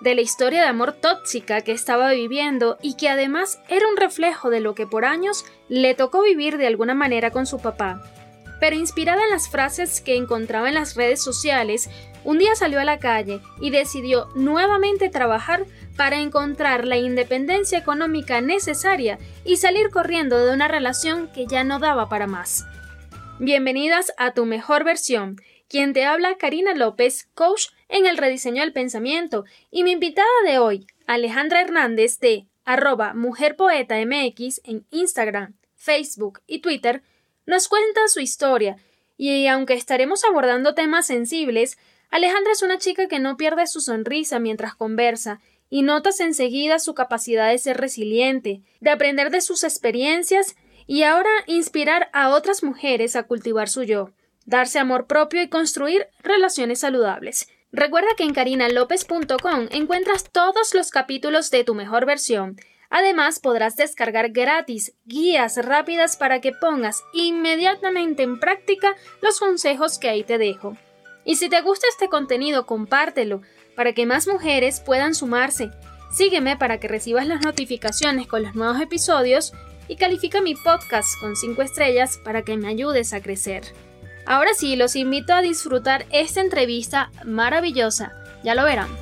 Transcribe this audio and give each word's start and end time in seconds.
de 0.00 0.14
la 0.14 0.20
historia 0.20 0.62
de 0.62 0.68
amor 0.68 0.92
tóxica 0.92 1.62
que 1.62 1.72
estaba 1.72 2.12
viviendo 2.12 2.78
y 2.82 2.96
que 2.96 3.08
además 3.08 3.60
era 3.68 3.88
un 3.88 3.96
reflejo 3.96 4.50
de 4.50 4.60
lo 4.60 4.74
que 4.74 4.86
por 4.86 5.04
años 5.04 5.44
le 5.68 5.94
tocó 5.94 6.22
vivir 6.22 6.56
de 6.56 6.66
alguna 6.66 6.94
manera 6.94 7.30
con 7.30 7.46
su 7.46 7.58
papá. 7.58 8.02
Pero 8.60 8.76
inspirada 8.76 9.22
en 9.22 9.30
las 9.30 9.48
frases 9.48 10.00
que 10.00 10.16
encontraba 10.16 10.68
en 10.68 10.74
las 10.74 10.96
redes 10.96 11.22
sociales, 11.22 11.88
un 12.24 12.38
día 12.38 12.54
salió 12.56 12.80
a 12.80 12.84
la 12.84 12.98
calle 12.98 13.40
y 13.60 13.70
decidió 13.70 14.28
nuevamente 14.34 15.08
trabajar 15.08 15.64
para 15.96 16.20
encontrar 16.20 16.84
la 16.84 16.96
independencia 16.96 17.78
económica 17.78 18.40
necesaria 18.40 19.18
y 19.44 19.56
salir 19.56 19.90
corriendo 19.90 20.44
de 20.44 20.52
una 20.52 20.68
relación 20.68 21.28
que 21.32 21.46
ya 21.46 21.64
no 21.64 21.78
daba 21.78 22.08
para 22.08 22.26
más. 22.26 22.64
Bienvenidas 23.38 24.12
a 24.16 24.32
tu 24.32 24.46
mejor 24.46 24.82
versión. 24.82 25.36
Quien 25.68 25.92
te 25.92 26.04
habla, 26.04 26.36
Karina 26.38 26.74
López, 26.74 27.28
coach 27.34 27.68
en 27.88 28.06
el 28.06 28.16
rediseño 28.16 28.62
del 28.62 28.72
pensamiento, 28.72 29.44
y 29.70 29.82
mi 29.82 29.92
invitada 29.92 30.28
de 30.44 30.58
hoy, 30.58 30.86
Alejandra 31.06 31.60
Hernández 31.60 32.18
de 32.20 32.46
arroba 32.64 33.14
mujerpoetamx 33.14 34.60
en 34.64 34.86
Instagram, 34.90 35.54
Facebook 35.74 36.40
y 36.46 36.60
Twitter, 36.60 37.02
nos 37.46 37.68
cuenta 37.68 38.08
su 38.08 38.20
historia, 38.20 38.76
y 39.16 39.46
aunque 39.46 39.74
estaremos 39.74 40.24
abordando 40.24 40.74
temas 40.74 41.06
sensibles, 41.06 41.78
Alejandra 42.10 42.52
es 42.52 42.62
una 42.62 42.78
chica 42.78 43.08
que 43.08 43.18
no 43.18 43.36
pierde 43.36 43.66
su 43.66 43.80
sonrisa 43.80 44.38
mientras 44.38 44.74
conversa, 44.74 45.40
y 45.70 45.82
notas 45.82 46.20
enseguida 46.20 46.78
su 46.78 46.94
capacidad 46.94 47.50
de 47.50 47.58
ser 47.58 47.76
resiliente, 47.76 48.62
de 48.80 48.90
aprender 48.90 49.30
de 49.30 49.40
sus 49.40 49.64
experiencias 49.64 50.56
y 50.86 51.02
ahora 51.02 51.30
inspirar 51.46 52.08
a 52.12 52.30
otras 52.30 52.62
mujeres 52.62 53.16
a 53.16 53.24
cultivar 53.24 53.68
su 53.68 53.82
yo, 53.82 54.10
darse 54.46 54.78
amor 54.78 55.06
propio 55.06 55.42
y 55.42 55.48
construir 55.48 56.06
relaciones 56.22 56.80
saludables. 56.80 57.48
Recuerda 57.72 58.08
que 58.16 58.24
en 58.24 58.32
carinalopez.com 58.32 59.68
encuentras 59.70 60.24
todos 60.32 60.74
los 60.74 60.90
capítulos 60.90 61.50
de 61.50 61.64
tu 61.64 61.74
mejor 61.74 62.06
versión. 62.06 62.56
Además, 62.88 63.40
podrás 63.40 63.76
descargar 63.76 64.30
gratis 64.30 64.94
guías 65.04 65.58
rápidas 65.62 66.16
para 66.16 66.40
que 66.40 66.52
pongas 66.52 67.02
inmediatamente 67.12 68.22
en 68.22 68.40
práctica 68.40 68.96
los 69.20 69.38
consejos 69.38 69.98
que 69.98 70.08
ahí 70.08 70.24
te 70.24 70.38
dejo. 70.38 70.78
Y 71.26 71.36
si 71.36 71.50
te 71.50 71.60
gusta 71.60 71.86
este 71.90 72.08
contenido, 72.08 72.64
compártelo 72.64 73.42
para 73.76 73.92
que 73.92 74.06
más 74.06 74.26
mujeres 74.26 74.80
puedan 74.80 75.14
sumarse. 75.14 75.70
Sígueme 76.10 76.56
para 76.56 76.80
que 76.80 76.88
recibas 76.88 77.26
las 77.26 77.42
notificaciones 77.42 78.26
con 78.26 78.42
los 78.42 78.54
nuevos 78.54 78.80
episodios 78.80 79.52
y 79.88 79.96
califica 79.96 80.40
mi 80.40 80.54
podcast 80.54 81.20
con 81.20 81.36
5 81.36 81.60
estrellas 81.60 82.18
para 82.24 82.42
que 82.42 82.56
me 82.56 82.68
ayudes 82.68 83.12
a 83.12 83.20
crecer. 83.20 83.62
Ahora 84.30 84.52
sí, 84.52 84.76
los 84.76 84.94
invito 84.94 85.32
a 85.32 85.40
disfrutar 85.40 86.04
esta 86.12 86.42
entrevista 86.42 87.10
maravillosa. 87.24 88.12
Ya 88.44 88.54
lo 88.54 88.62
verán. 88.62 88.94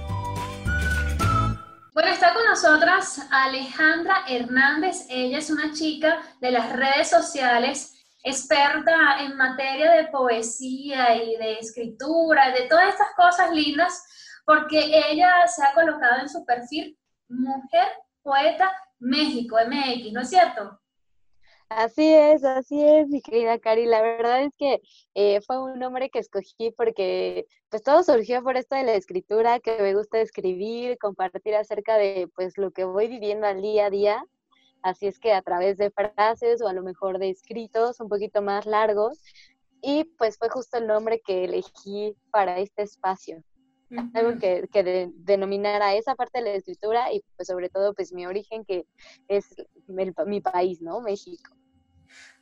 Bueno, 1.92 2.10
está 2.12 2.32
con 2.32 2.44
nosotras 2.44 3.26
Alejandra 3.32 4.22
Hernández. 4.28 5.04
Ella 5.10 5.38
es 5.38 5.50
una 5.50 5.72
chica 5.72 6.20
de 6.40 6.52
las 6.52 6.72
redes 6.72 7.10
sociales, 7.10 8.06
experta 8.22 9.18
en 9.18 9.36
materia 9.36 9.90
de 9.94 10.06
poesía 10.06 11.16
y 11.16 11.34
de 11.38 11.54
escritura, 11.54 12.52
de 12.52 12.68
todas 12.68 12.90
estas 12.90 13.08
cosas 13.16 13.50
lindas, 13.50 14.00
porque 14.44 14.78
ella 15.10 15.48
se 15.48 15.64
ha 15.64 15.74
colocado 15.74 16.20
en 16.20 16.28
su 16.28 16.46
perfil 16.46 16.96
Mujer 17.26 17.88
Poeta 18.22 18.70
México, 19.00 19.56
MX, 19.56 20.12
¿no 20.12 20.20
es 20.20 20.30
cierto? 20.30 20.80
Así 21.68 22.14
es, 22.14 22.44
así 22.44 22.80
es, 22.80 23.08
mi 23.08 23.20
querida 23.20 23.58
Cari. 23.58 23.86
La 23.86 24.00
verdad 24.00 24.44
es 24.44 24.52
que 24.56 24.80
eh, 25.14 25.40
fue 25.40 25.60
un 25.60 25.78
nombre 25.80 26.10
que 26.10 26.20
escogí 26.20 26.70
porque 26.76 27.46
pues 27.70 27.82
todo 27.82 28.04
surgió 28.04 28.42
por 28.44 28.56
esto 28.56 28.76
de 28.76 28.84
la 28.84 28.94
escritura, 28.94 29.58
que 29.58 29.76
me 29.82 29.94
gusta 29.94 30.20
escribir, 30.20 30.96
compartir 30.98 31.56
acerca 31.56 31.96
de 31.98 32.28
pues 32.36 32.56
lo 32.56 32.70
que 32.70 32.84
voy 32.84 33.08
viviendo 33.08 33.46
al 33.48 33.62
día 33.62 33.86
a 33.86 33.90
día. 33.90 34.24
Así 34.82 35.08
es 35.08 35.18
que 35.18 35.32
a 35.32 35.42
través 35.42 35.76
de 35.76 35.90
frases 35.90 36.62
o 36.62 36.68
a 36.68 36.72
lo 36.72 36.84
mejor 36.84 37.18
de 37.18 37.30
escritos 37.30 37.98
un 38.00 38.08
poquito 38.08 38.42
más 38.42 38.64
largos. 38.64 39.20
Y 39.82 40.04
pues 40.18 40.38
fue 40.38 40.48
justo 40.48 40.78
el 40.78 40.86
nombre 40.86 41.20
que 41.20 41.44
elegí 41.44 42.16
para 42.30 42.60
este 42.60 42.82
espacio. 42.82 43.42
Algo 44.14 44.38
que, 44.38 44.68
que 44.72 45.10
denominara 45.14 45.94
esa 45.94 46.14
parte 46.14 46.38
de 46.38 46.44
la 46.44 46.54
escritura 46.54 47.12
y 47.12 47.22
pues 47.36 47.48
sobre 47.48 47.68
todo 47.68 47.94
pues 47.94 48.12
mi 48.12 48.26
origen 48.26 48.64
que 48.64 48.84
es 49.28 49.46
mi 49.88 50.40
país, 50.40 50.80
¿no? 50.80 51.00
México. 51.00 51.55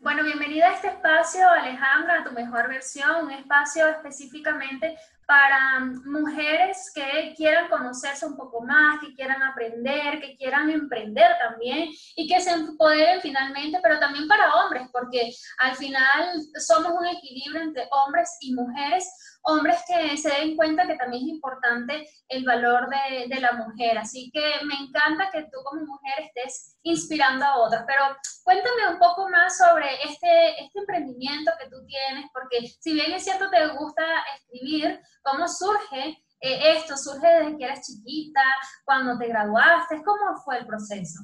Bueno, 0.00 0.22
bienvenida 0.22 0.68
a 0.68 0.74
este 0.74 0.88
espacio, 0.88 1.48
Alejandra, 1.48 2.20
a 2.20 2.24
tu 2.24 2.32
mejor 2.32 2.68
versión, 2.68 3.26
un 3.26 3.30
espacio 3.30 3.88
específicamente 3.88 4.98
para 5.26 5.80
mujeres 6.04 6.92
que 6.94 7.34
quieran 7.36 7.68
conocerse 7.68 8.26
un 8.26 8.36
poco 8.36 8.60
más, 8.60 9.00
que 9.00 9.14
quieran 9.14 9.42
aprender, 9.42 10.20
que 10.20 10.36
quieran 10.36 10.68
emprender 10.70 11.32
también 11.38 11.88
y 12.16 12.28
que 12.28 12.40
se 12.40 12.50
empoderen 12.50 13.20
finalmente, 13.22 13.78
pero 13.82 13.98
también 13.98 14.28
para 14.28 14.54
hombres, 14.54 14.88
porque 14.92 15.32
al 15.58 15.74
final 15.76 16.40
somos 16.58 16.92
un 16.92 17.06
equilibrio 17.06 17.62
entre 17.62 17.88
hombres 17.90 18.36
y 18.40 18.54
mujeres 18.54 19.33
hombres 19.44 19.78
que 19.86 20.16
se 20.16 20.30
den 20.30 20.56
cuenta 20.56 20.86
que 20.86 20.96
también 20.96 21.24
es 21.24 21.34
importante 21.34 22.08
el 22.28 22.44
valor 22.44 22.88
de, 22.88 23.40
la 23.40 23.52
mujer. 23.52 23.98
Así 23.98 24.30
que 24.32 24.64
me 24.64 24.74
encanta 24.74 25.30
que 25.30 25.42
tú 25.44 25.58
como 25.64 25.84
mujer 25.84 26.14
estés 26.20 26.76
inspirando 26.82 27.44
a 27.44 27.58
otros. 27.58 27.82
Pero 27.86 28.04
cuéntame 28.42 28.88
un 28.92 28.98
poco 28.98 29.28
más 29.28 29.56
sobre 29.58 29.86
este, 30.04 30.62
este 30.62 30.78
emprendimiento 30.78 31.52
que 31.60 31.68
tú 31.68 31.84
tienes, 31.86 32.26
porque 32.32 32.66
si 32.80 32.94
bien 32.94 33.12
es 33.12 33.24
cierto 33.24 33.50
te 33.50 33.66
gusta 33.68 34.02
escribir, 34.36 35.00
¿cómo 35.22 35.46
surge 35.46 36.24
eh, 36.40 36.76
esto? 36.76 36.96
¿Surge 36.96 37.26
desde 37.26 37.58
que 37.58 37.64
eras 37.64 37.86
chiquita, 37.86 38.42
cuando 38.84 39.18
te 39.18 39.28
graduaste? 39.28 40.02
¿Cómo 40.04 40.36
fue 40.44 40.58
el 40.58 40.66
proceso? 40.66 41.20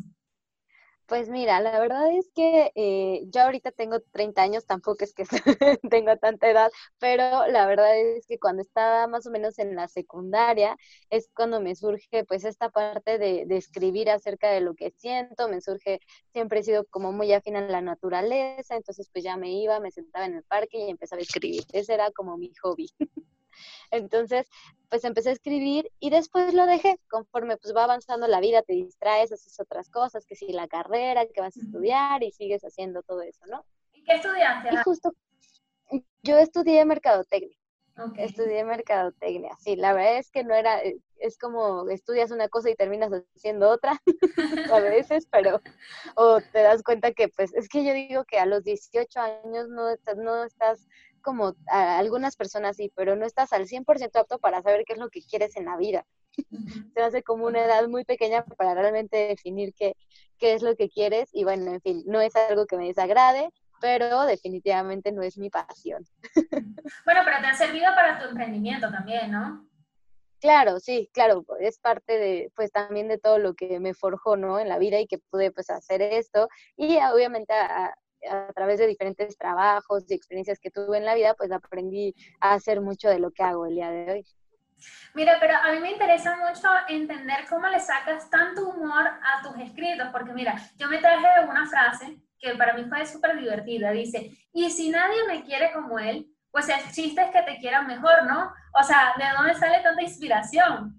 Pues 1.10 1.28
mira, 1.28 1.60
la 1.60 1.80
verdad 1.80 2.08
es 2.16 2.30
que 2.36 2.70
eh, 2.76 3.24
yo 3.30 3.42
ahorita 3.42 3.72
tengo 3.72 3.98
30 4.12 4.42
años, 4.42 4.64
tampoco 4.64 5.02
es 5.04 5.12
que 5.12 5.24
tengo 5.90 6.16
tanta 6.18 6.48
edad, 6.48 6.70
pero 7.00 7.48
la 7.48 7.66
verdad 7.66 7.98
es 7.98 8.26
que 8.28 8.38
cuando 8.38 8.62
estaba 8.62 9.08
más 9.08 9.26
o 9.26 9.30
menos 9.32 9.58
en 9.58 9.74
la 9.74 9.88
secundaria 9.88 10.76
es 11.10 11.28
cuando 11.34 11.60
me 11.60 11.74
surge 11.74 12.24
pues 12.26 12.44
esta 12.44 12.70
parte 12.70 13.18
de, 13.18 13.44
de 13.46 13.56
escribir 13.56 14.08
acerca 14.08 14.50
de 14.52 14.60
lo 14.60 14.74
que 14.76 14.92
siento, 14.92 15.48
me 15.48 15.60
surge, 15.60 15.98
siempre 16.32 16.60
he 16.60 16.62
sido 16.62 16.84
como 16.86 17.10
muy 17.12 17.32
afín 17.32 17.56
a 17.56 17.62
la 17.62 17.80
naturaleza, 17.82 18.76
entonces 18.76 19.10
pues 19.12 19.24
ya 19.24 19.36
me 19.36 19.50
iba, 19.52 19.80
me 19.80 19.90
sentaba 19.90 20.26
en 20.26 20.34
el 20.36 20.44
parque 20.44 20.78
y 20.78 20.90
empezaba 20.90 21.18
a 21.20 21.22
escribir, 21.24 21.64
ese 21.72 21.94
era 21.94 22.12
como 22.12 22.38
mi 22.38 22.52
hobby. 22.62 22.88
Entonces, 23.90 24.46
pues 24.88 25.04
empecé 25.04 25.30
a 25.30 25.32
escribir 25.32 25.90
y 26.00 26.10
después 26.10 26.52
lo 26.54 26.66
dejé. 26.66 26.98
Conforme 27.08 27.56
pues 27.56 27.74
va 27.74 27.84
avanzando 27.84 28.26
la 28.26 28.40
vida, 28.40 28.62
te 28.62 28.74
distraes, 28.74 29.32
haces 29.32 29.58
otras 29.60 29.88
cosas, 29.88 30.26
que 30.26 30.36
si 30.36 30.52
la 30.52 30.68
carrera, 30.68 31.26
que 31.26 31.40
vas 31.40 31.56
a 31.56 31.60
estudiar 31.60 32.22
y 32.22 32.32
sigues 32.32 32.62
haciendo 32.62 33.02
todo 33.02 33.22
eso, 33.22 33.44
¿no? 33.46 33.64
¿Y 33.92 34.02
qué 34.04 34.14
estudiaste? 34.14 34.74
Y 34.74 34.76
justo, 34.78 35.14
yo 36.22 36.38
estudié 36.38 36.84
mercadotecnia. 36.84 37.56
Estudié 38.16 38.64
mercadotecnia, 38.64 39.54
sí, 39.58 39.76
la 39.76 39.92
verdad 39.92 40.16
es 40.16 40.30
que 40.30 40.42
no 40.42 40.54
era, 40.54 40.82
eh, 40.82 40.96
es 41.18 41.36
como 41.36 41.86
estudias 41.90 42.30
una 42.30 42.48
cosa 42.48 42.70
y 42.70 42.74
terminas 42.74 43.10
haciendo 43.36 43.68
otra 43.68 44.00
a 44.72 44.80
veces, 44.80 45.26
pero, 45.30 45.60
o 46.14 46.40
te 46.40 46.62
das 46.62 46.82
cuenta 46.82 47.12
que, 47.12 47.28
pues, 47.28 47.52
es 47.52 47.68
que 47.68 47.84
yo 47.84 47.92
digo 47.92 48.24
que 48.24 48.38
a 48.38 48.46
los 48.46 48.64
18 48.64 49.20
años 49.20 49.68
no, 49.68 49.88
no 50.16 50.44
estás 50.44 50.88
como 51.20 51.54
a 51.68 51.98
algunas 51.98 52.36
personas 52.36 52.76
sí, 52.76 52.92
pero 52.94 53.16
no 53.16 53.26
estás 53.26 53.52
al 53.52 53.66
100% 53.66 54.18
apto 54.18 54.38
para 54.38 54.62
saber 54.62 54.84
qué 54.84 54.94
es 54.94 54.98
lo 54.98 55.10
que 55.10 55.22
quieres 55.22 55.56
en 55.56 55.66
la 55.66 55.76
vida. 55.76 56.06
Se 56.94 57.02
hace 57.02 57.22
como 57.22 57.46
una 57.46 57.64
edad 57.64 57.88
muy 57.88 58.04
pequeña 58.04 58.44
para 58.44 58.74
realmente 58.74 59.28
definir 59.28 59.74
qué, 59.74 59.94
qué 60.38 60.54
es 60.54 60.62
lo 60.62 60.76
que 60.76 60.88
quieres 60.88 61.30
y 61.32 61.44
bueno, 61.44 61.72
en 61.72 61.80
fin, 61.80 62.02
no 62.06 62.20
es 62.20 62.34
algo 62.36 62.66
que 62.66 62.76
me 62.76 62.86
desagrade, 62.86 63.50
pero 63.80 64.26
definitivamente 64.26 65.12
no 65.12 65.22
es 65.22 65.38
mi 65.38 65.50
pasión. 65.50 66.06
Bueno, 67.04 67.20
pero 67.24 67.40
te 67.40 67.46
ha 67.46 67.54
servido 67.54 67.94
para 67.94 68.18
tu 68.18 68.28
emprendimiento 68.28 68.90
también, 68.90 69.30
¿no? 69.30 69.66
Claro, 70.40 70.80
sí, 70.80 71.10
claro, 71.12 71.44
es 71.60 71.78
parte 71.78 72.18
de, 72.18 72.52
pues 72.56 72.72
también 72.72 73.08
de 73.08 73.18
todo 73.18 73.38
lo 73.38 73.54
que 73.54 73.78
me 73.78 73.92
forjó, 73.92 74.38
¿no? 74.38 74.58
En 74.58 74.70
la 74.70 74.78
vida 74.78 74.98
y 74.98 75.06
que 75.06 75.18
pude, 75.18 75.50
pues, 75.50 75.68
hacer 75.68 76.00
esto. 76.00 76.48
Y 76.76 76.96
obviamente 77.12 77.52
a, 77.52 77.94
a 78.28 78.52
través 78.52 78.78
de 78.78 78.86
diferentes 78.86 79.36
trabajos 79.36 80.04
y 80.08 80.14
experiencias 80.14 80.58
que 80.58 80.70
tuve 80.70 80.98
en 80.98 81.04
la 81.04 81.14
vida, 81.14 81.34
pues 81.34 81.52
aprendí 81.52 82.14
a 82.40 82.54
hacer 82.54 82.80
mucho 82.80 83.08
de 83.08 83.18
lo 83.18 83.30
que 83.30 83.42
hago 83.42 83.66
el 83.66 83.74
día 83.74 83.90
de 83.90 84.12
hoy. 84.12 84.26
Mira, 85.14 85.36
pero 85.40 85.54
a 85.56 85.72
mí 85.72 85.80
me 85.80 85.92
interesa 85.92 86.36
mucho 86.36 86.68
entender 86.88 87.46
cómo 87.48 87.66
le 87.68 87.80
sacas 87.80 88.30
tanto 88.30 88.68
humor 88.68 89.06
a 89.06 89.42
tus 89.42 89.60
escritos, 89.62 90.08
porque 90.12 90.32
mira, 90.32 90.54
yo 90.76 90.88
me 90.88 90.98
traje 90.98 91.26
una 91.48 91.66
frase 91.66 92.18
que 92.38 92.54
para 92.54 92.74
mí 92.74 92.84
fue 92.88 93.04
súper 93.04 93.38
divertida, 93.38 93.90
dice, 93.90 94.30
y 94.52 94.70
si 94.70 94.88
nadie 94.88 95.26
me 95.26 95.44
quiere 95.44 95.72
como 95.72 95.98
él, 95.98 96.26
pues 96.50 96.68
el 96.68 96.80
chiste 96.92 97.20
es 97.20 97.30
que 97.30 97.42
te 97.42 97.58
quieran 97.58 97.86
mejor, 97.86 98.24
¿no? 98.26 98.52
O 98.78 98.82
sea, 98.82 99.12
¿de 99.18 99.24
dónde 99.36 99.54
sale 99.54 99.82
tanta 99.82 100.02
inspiración? 100.02 100.96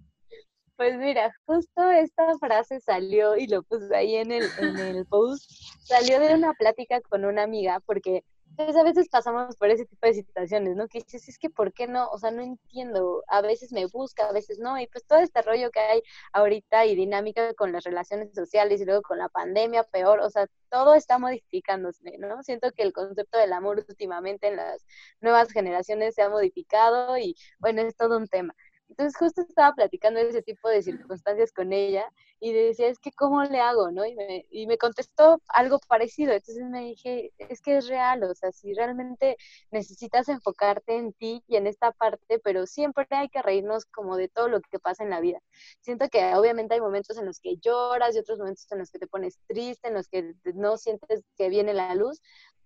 Pues 0.78 0.98
mira, 0.98 1.32
justo 1.46 1.92
esta 1.92 2.38
frase 2.40 2.80
salió 2.80 3.36
y 3.36 3.48
lo 3.48 3.64
puse 3.64 3.96
ahí 3.96 4.16
en 4.16 4.32
el, 4.32 4.44
en 4.58 4.80
el 4.80 5.06
post, 5.06 5.52
salió 5.82 6.20
de 6.20 6.36
una 6.36 6.54
plática 6.54 7.02
con 7.02 7.26
una 7.26 7.44
amiga, 7.44 7.80
porque 7.82 8.24
pues 8.56 8.76
a 8.76 8.84
veces 8.84 9.08
pasamos 9.10 9.56
por 9.56 9.70
ese 9.70 9.86
tipo 9.86 10.06
de 10.08 10.14
situaciones, 10.14 10.76
¿no? 10.76 10.88
Que 10.88 11.00
dices, 11.00 11.28
es 11.30 11.38
que 11.40 11.50
¿por 11.50 11.74
qué 11.74 11.88
no? 11.88 12.10
O 12.10 12.18
sea, 12.18 12.32
no 12.32 12.42
entiendo, 12.42 13.24
a 13.28 13.42
veces 13.42 13.72
me 13.72 13.86
busca, 13.86 14.28
a 14.28 14.34
veces 14.34 14.60
no, 14.60 14.80
y 14.80 14.88
pues 14.88 15.06
todo 15.06 15.20
este 15.20 15.42
rollo 15.42 15.72
que 15.72 15.80
hay 15.80 16.02
ahorita 16.34 16.86
y 16.86 16.96
dinámica 16.96 17.54
con 17.54 17.72
las 17.72 17.84
relaciones 17.84 18.34
sociales 18.36 18.82
y 18.82 18.86
luego 18.86 19.02
con 19.04 19.18
la 19.20 19.30
pandemia 19.30 19.84
peor, 19.84 20.20
o 20.20 20.30
sea, 20.30 20.48
todo 20.70 20.94
está 20.96 21.18
modificándose, 21.20 22.18
¿no? 22.18 22.44
Siento 22.44 22.72
que 22.72 22.84
el 22.84 22.94
concepto 22.94 23.38
del 23.38 23.54
amor 23.54 23.86
últimamente 23.88 24.48
en 24.48 24.58
las 24.58 24.86
nuevas 25.22 25.52
generaciones 25.52 26.16
se 26.16 26.22
ha 26.22 26.30
modificado 26.30 27.18
y 27.18 27.36
bueno, 27.60 27.82
es 27.82 27.96
todo 27.96 28.18
un 28.18 28.28
tema. 28.28 28.56
Entonces 28.92 29.18
justo 29.18 29.42
estaba 29.42 29.74
platicando 29.74 30.20
ese 30.20 30.42
tipo 30.42 30.68
de 30.68 30.82
circunstancias 30.84 31.54
con 31.54 31.72
ella 31.72 32.12
y 32.42 32.52
decía, 32.52 32.88
es 32.90 33.00
que 33.00 33.14
¿cómo 33.14 33.42
le 33.44 33.62
hago? 33.62 33.90
¿no? 33.90 34.06
Y 34.06 34.16
me, 34.16 34.46
y 34.52 34.68
me 34.68 34.78
contestó 34.78 35.42
algo 35.48 35.80
parecido. 35.88 36.34
Entonces 36.34 36.66
me 36.70 36.82
dije, 36.82 37.32
es 37.38 37.62
que 37.62 37.78
es 37.78 37.88
real, 37.88 38.22
o 38.24 38.36
sea, 38.36 38.52
si 38.52 38.74
realmente 38.74 39.38
necesitas 39.72 40.28
enfocarte 40.28 40.98
en 40.98 41.14
ti 41.14 41.42
y 41.48 41.56
en 41.56 41.68
esta 41.68 41.94
parte, 41.94 42.40
pero 42.40 42.66
siempre 42.68 43.08
hay 43.12 43.30
que 43.30 43.42
reírnos 43.42 43.86
como 43.86 44.18
de 44.18 44.28
todo 44.28 44.50
lo 44.50 44.60
que 44.60 44.78
pasa 44.80 45.04
en 45.06 45.10
la 45.10 45.22
vida. 45.22 45.40
Siento 45.80 46.10
que 46.10 46.36
obviamente 46.36 46.74
hay 46.74 46.82
momentos 46.82 47.18
en 47.18 47.26
los 47.26 47.40
que 47.40 47.56
lloras 47.58 48.14
y 48.16 48.20
otros 48.20 48.40
momentos 48.40 48.70
en 48.72 48.80
los 48.80 48.92
que 48.92 49.00
te 49.00 49.08
pones 49.08 49.40
triste, 49.48 49.88
en 49.88 49.94
los 49.94 50.10
que 50.10 50.36
no 50.54 50.76
sientes 50.78 51.24
que 51.38 51.48
viene 51.48 51.74
la 51.74 51.96
luz, 51.96 52.22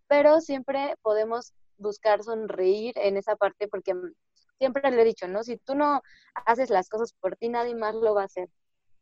pero 0.07 0.41
siempre 0.41 0.95
podemos 1.03 1.53
buscar 1.77 2.23
sonreír 2.23 2.93
en 2.97 3.17
esa 3.17 3.35
parte 3.35 3.67
porque 3.67 3.93
siempre 4.57 4.89
le 4.91 5.01
he 5.01 5.05
dicho, 5.05 5.27
¿no? 5.27 5.43
Si 5.43 5.57
tú 5.57 5.75
no 5.75 6.01
haces 6.45 6.69
las 6.69 6.89
cosas 6.89 7.13
por 7.13 7.35
ti, 7.35 7.49
nadie 7.49 7.75
más 7.75 7.95
lo 7.95 8.13
va 8.13 8.23
a 8.23 8.25
hacer. 8.25 8.49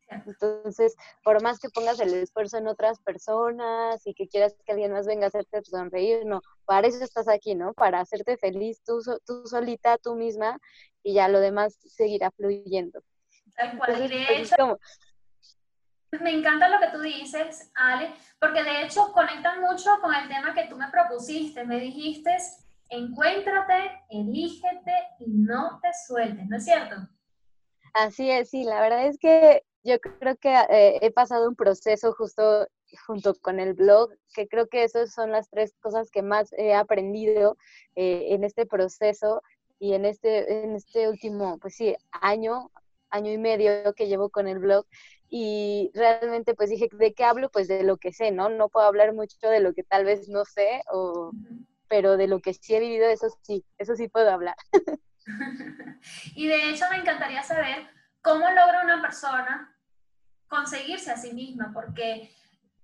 Entonces, 0.10 0.96
por 1.24 1.42
más 1.42 1.60
que 1.60 1.70
pongas 1.70 2.00
el 2.00 2.14
esfuerzo 2.14 2.58
en 2.58 2.68
otras 2.68 3.00
personas 3.00 4.06
y 4.06 4.14
que 4.14 4.28
quieras 4.28 4.56
que 4.66 4.72
alguien 4.72 4.92
más 4.92 5.08
venga 5.08 5.26
a 5.26 5.28
hacerte 5.28 5.64
sonreír, 5.64 6.26
no, 6.26 6.42
para 6.66 6.88
eso 6.88 7.04
estás 7.04 7.28
aquí, 7.28 7.56
¿no? 7.56 7.74
Para 7.74 8.00
hacerte 8.00 8.38
feliz 8.38 8.82
tú, 8.84 9.02
tú 9.26 9.48
solita, 9.48 9.98
tú 9.98 10.16
misma, 10.16 10.60
y 11.04 11.14
ya 11.14 11.28
lo 11.28 11.40
demás 11.40 11.80
seguirá 11.86 12.32
fluyendo. 12.32 13.02
Tal 13.56 13.78
cual. 13.78 14.10
de 14.10 14.26
pues, 14.28 14.52
hecho, 14.52 14.80
me 16.22 16.32
encanta 16.32 16.70
lo 16.70 16.80
que 16.80 16.92
tú 16.96 17.02
dices, 17.02 17.72
Ale, 17.76 18.14
porque 18.40 18.64
de 18.64 18.84
hecho 18.84 19.12
conecta 19.14 19.60
mucho 19.60 20.00
con 20.02 20.14
el 20.14 20.28
tema 20.28 20.54
que 20.54 20.68
tú 20.68 20.76
me 20.76 20.90
propusiste. 20.90 21.64
Me 21.66 21.80
dijiste 21.80 22.38
encuéntrate, 22.94 23.92
elígete 24.10 24.94
y 25.20 25.30
no 25.30 25.80
te 25.82 25.90
sueltes, 26.08 26.46
¿no 26.48 26.58
es 26.58 26.66
cierto? 26.66 26.96
Así 27.94 28.30
es, 28.30 28.50
sí, 28.50 28.64
la 28.64 28.82
verdad 28.82 29.06
es 29.08 29.18
que 29.20 29.64
yo 29.84 30.00
creo 30.00 30.36
que 30.38 30.54
eh, 30.54 31.00
he 31.02 31.12
pasado 31.12 31.48
un 31.48 31.56
proceso 31.56 32.14
justo 32.14 32.68
junto 33.06 33.36
con 33.36 33.60
el 33.60 33.74
blog, 33.74 34.12
que 34.34 34.48
creo 34.48 34.68
que 34.68 34.84
esas 34.84 35.14
son 35.14 35.32
las 35.32 35.50
tres 35.50 35.74
cosas 35.82 36.10
que 36.12 36.22
más 36.22 36.54
he 36.54 36.74
aprendido 36.74 37.58
eh, 37.96 38.28
en 38.30 38.44
este 38.44 38.66
proceso 38.66 39.42
y 39.80 39.94
en 39.94 40.06
este, 40.06 40.64
en 40.64 40.76
este 40.76 41.10
último, 41.10 41.58
pues 41.60 41.76
sí, 41.76 41.96
año, 42.12 42.72
año 43.10 43.32
y 43.32 43.38
medio 43.38 43.94
que 43.96 44.08
llevo 44.08 44.30
con 44.30 44.48
el 44.48 44.60
blog. 44.60 44.86
Y 45.30 45.92
realmente 45.96 46.54
pues 46.54 46.70
dije, 46.70 46.88
¿de 46.92 47.14
qué 47.14 47.24
hablo? 47.24 47.50
Pues 47.50 47.68
de 47.68 47.84
lo 47.84 47.98
que 47.98 48.14
sé, 48.14 48.32
¿no? 48.32 48.50
No 48.50 48.70
puedo 48.70 48.86
hablar 48.86 49.14
mucho 49.14 49.36
de 49.50 49.60
lo 49.60 49.74
que 49.74 49.84
tal 49.84 50.06
vez 50.06 50.30
no 50.30 50.46
sé 50.46 50.84
o, 50.92 51.32
pero 51.94 52.18
de 52.18 52.28
lo 52.28 52.40
que 52.40 52.56
sí 52.56 52.74
he 52.74 52.80
vivido, 52.80 53.08
eso 53.08 53.28
sí, 53.44 53.64
eso 53.78 53.96
sí 53.96 54.08
puedo 54.08 54.32
hablar. 54.32 54.56
y 56.34 56.48
de 56.48 56.72
hecho 56.72 56.86
me 56.90 56.98
encantaría 56.98 57.44
saber 57.44 57.88
cómo 58.24 58.50
logra 58.50 58.82
una 58.84 59.00
persona 59.00 59.78
conseguirse 60.48 61.12
a 61.12 61.18
sí 61.18 61.36
misma, 61.36 61.70
porque 61.72 62.36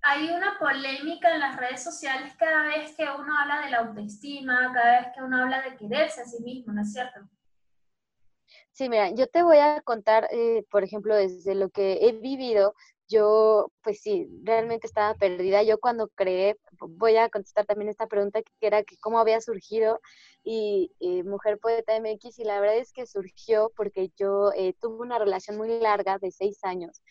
hay 0.04 0.30
una 0.30 0.60
polémica 0.60 1.34
en 1.34 1.40
las 1.40 1.58
redes 1.58 1.84
sociales 1.84 2.36
cada 2.38 2.68
vez 2.68 2.96
que 2.96 3.06
uno 3.06 3.36
habla 3.36 3.62
de 3.62 3.72
la 3.72 3.80
autoestima, 3.80 4.72
cada 4.76 5.02
vez 5.02 5.10
que 5.16 5.24
uno 5.24 5.42
habla 5.42 5.64
de 5.64 5.76
quererse 5.76 6.22
a 6.22 6.26
sí 6.26 6.44
mismo, 6.44 6.72
¿no 6.72 6.84
es 6.84 6.94
cierto? 6.94 7.22
Sí, 8.70 8.90
mira, 8.90 9.10
yo 9.10 9.26
te 9.26 9.42
voy 9.42 9.58
a 9.58 9.82
contar, 9.82 10.28
eh, 10.32 10.68
por 10.70 10.84
ejemplo, 10.84 11.16
desde 11.16 11.56
lo 11.56 11.72
que 11.72 11.98
he 12.08 12.12
vivido, 12.12 12.76
yo, 13.10 13.72
pues 13.84 14.02
sí, 14.02 14.28
realmente 14.44 14.88
estaba 14.88 15.16
perdida. 15.16 15.64
Yo 15.64 15.80
cuando 15.80 16.10
creé, 16.10 16.58
voy 16.80 17.18
a 17.18 17.30
contestar 17.30 17.66
también 17.66 17.90
esta 17.90 18.08
pregunta 18.08 18.42
que 18.42 18.52
era 18.62 18.84
que 18.84 18.98
cómo 18.98 19.20
había 19.20 19.42
surgido 19.42 20.00
y, 20.44 20.92
Mujer 21.26 21.60
Poeta 21.60 21.96
MX 22.00 22.40
y 22.40 22.44
la 22.44 22.60
verdad 22.60 22.78
es 22.78 22.94
que 22.94 23.06
surgió 23.06 23.72
porque 23.76 24.12
yo 24.18 24.52
eh, 24.56 24.74
tuve 24.80 24.98
una 25.00 25.20
relación 25.20 25.58
muy 25.58 25.80
larga 25.80 26.18
de 26.20 26.32
seis 26.32 26.60
años 26.64 27.02